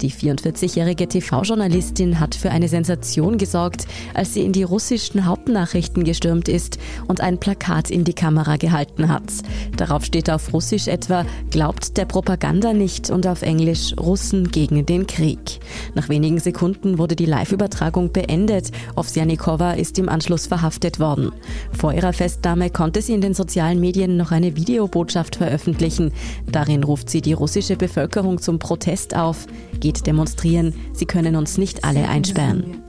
Die 0.00 0.10
44-jährige 0.10 1.08
TV-Journalistin 1.08 2.20
hat 2.20 2.34
für 2.34 2.50
eine 2.50 2.68
Sensation 2.68 3.38
gesorgt, 3.38 3.86
als 4.14 4.34
sie 4.34 4.44
in 4.44 4.52
die 4.52 4.62
russischen 4.62 5.26
Hauptnachrichten 5.26 5.43
gestürmt 6.04 6.48
ist 6.48 6.78
und 7.06 7.20
ein 7.20 7.38
Plakat 7.38 7.90
in 7.90 8.04
die 8.04 8.12
Kamera 8.14 8.56
gehalten 8.56 9.08
hat. 9.08 9.22
Darauf 9.76 10.04
steht 10.04 10.30
auf 10.30 10.52
Russisch 10.52 10.88
etwa, 10.88 11.24
glaubt 11.50 11.96
der 11.96 12.04
Propaganda 12.04 12.72
nicht 12.72 13.10
und 13.10 13.26
auf 13.26 13.42
Englisch 13.42 13.94
Russen 13.98 14.50
gegen 14.50 14.86
den 14.86 15.06
Krieg. 15.06 15.60
Nach 15.94 16.08
wenigen 16.08 16.38
Sekunden 16.38 16.98
wurde 16.98 17.16
die 17.16 17.26
Live-Übertragung 17.26 18.12
beendet. 18.12 18.70
Ovsjanikova 18.96 19.72
ist 19.72 19.98
im 19.98 20.08
Anschluss 20.08 20.46
verhaftet 20.46 21.00
worden. 21.00 21.32
Vor 21.76 21.92
ihrer 21.92 22.12
Festnahme 22.12 22.70
konnte 22.70 23.02
sie 23.02 23.14
in 23.14 23.20
den 23.20 23.34
sozialen 23.34 23.80
Medien 23.80 24.16
noch 24.16 24.32
eine 24.32 24.56
Videobotschaft 24.56 25.36
veröffentlichen. 25.36 26.12
Darin 26.50 26.84
ruft 26.84 27.10
sie 27.10 27.20
die 27.20 27.32
russische 27.32 27.76
Bevölkerung 27.76 28.40
zum 28.40 28.58
Protest 28.58 29.14
auf. 29.16 29.46
Geht 29.80 30.06
demonstrieren, 30.06 30.74
sie 30.92 31.06
können 31.06 31.36
uns 31.36 31.58
nicht 31.58 31.84
alle 31.84 32.08
einsperren. 32.08 32.82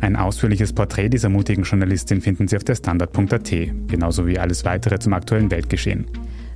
Ein 0.00 0.16
ausführliches 0.16 0.72
Porträt 0.72 1.08
dieser 1.10 1.28
mutigen 1.28 1.62
Journalistin 1.62 2.20
finden 2.20 2.48
Sie 2.48 2.56
auf 2.56 2.64
der 2.64 2.74
Standard.at, 2.74 3.50
genauso 3.86 4.26
wie 4.26 4.38
alles 4.38 4.64
weitere 4.64 4.98
zum 4.98 5.12
aktuellen 5.12 5.50
Weltgeschehen. 5.50 6.06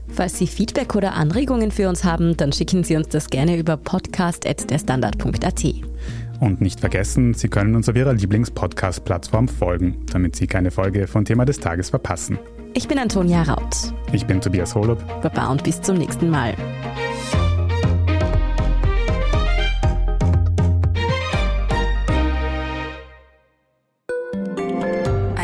Falls 0.08 0.38
Sie 0.38 0.46
Feedback 0.46 0.94
oder 0.94 1.14
Anregungen 1.14 1.72
für 1.72 1.88
uns 1.88 2.04
haben, 2.04 2.36
dann 2.36 2.52
schicken 2.52 2.84
Sie 2.84 2.96
uns 2.96 3.08
das 3.08 3.30
gerne 3.30 3.58
über 3.58 3.76
podcast.derstandard.at. 3.76 5.64
Und 6.40 6.60
nicht 6.60 6.80
vergessen, 6.80 7.34
Sie 7.34 7.48
können 7.48 7.74
uns 7.74 7.88
auf 7.88 7.96
Ihrer 7.96 8.12
Lieblings-Podcast-Plattform 8.12 9.48
folgen, 9.48 9.96
damit 10.12 10.36
Sie 10.36 10.46
keine 10.46 10.70
Folge 10.70 11.06
von 11.06 11.24
Thema 11.24 11.44
des 11.44 11.58
Tages 11.58 11.90
verpassen. 11.90 12.38
Ich 12.74 12.86
bin 12.88 12.98
Antonia 12.98 13.42
Raut. 13.42 13.92
Ich 14.12 14.26
bin 14.26 14.40
Tobias 14.40 14.74
Holub. 14.74 14.98
Baba 15.22 15.50
und 15.50 15.64
bis 15.64 15.80
zum 15.80 15.96
nächsten 15.96 16.30
Mal. 16.30 16.54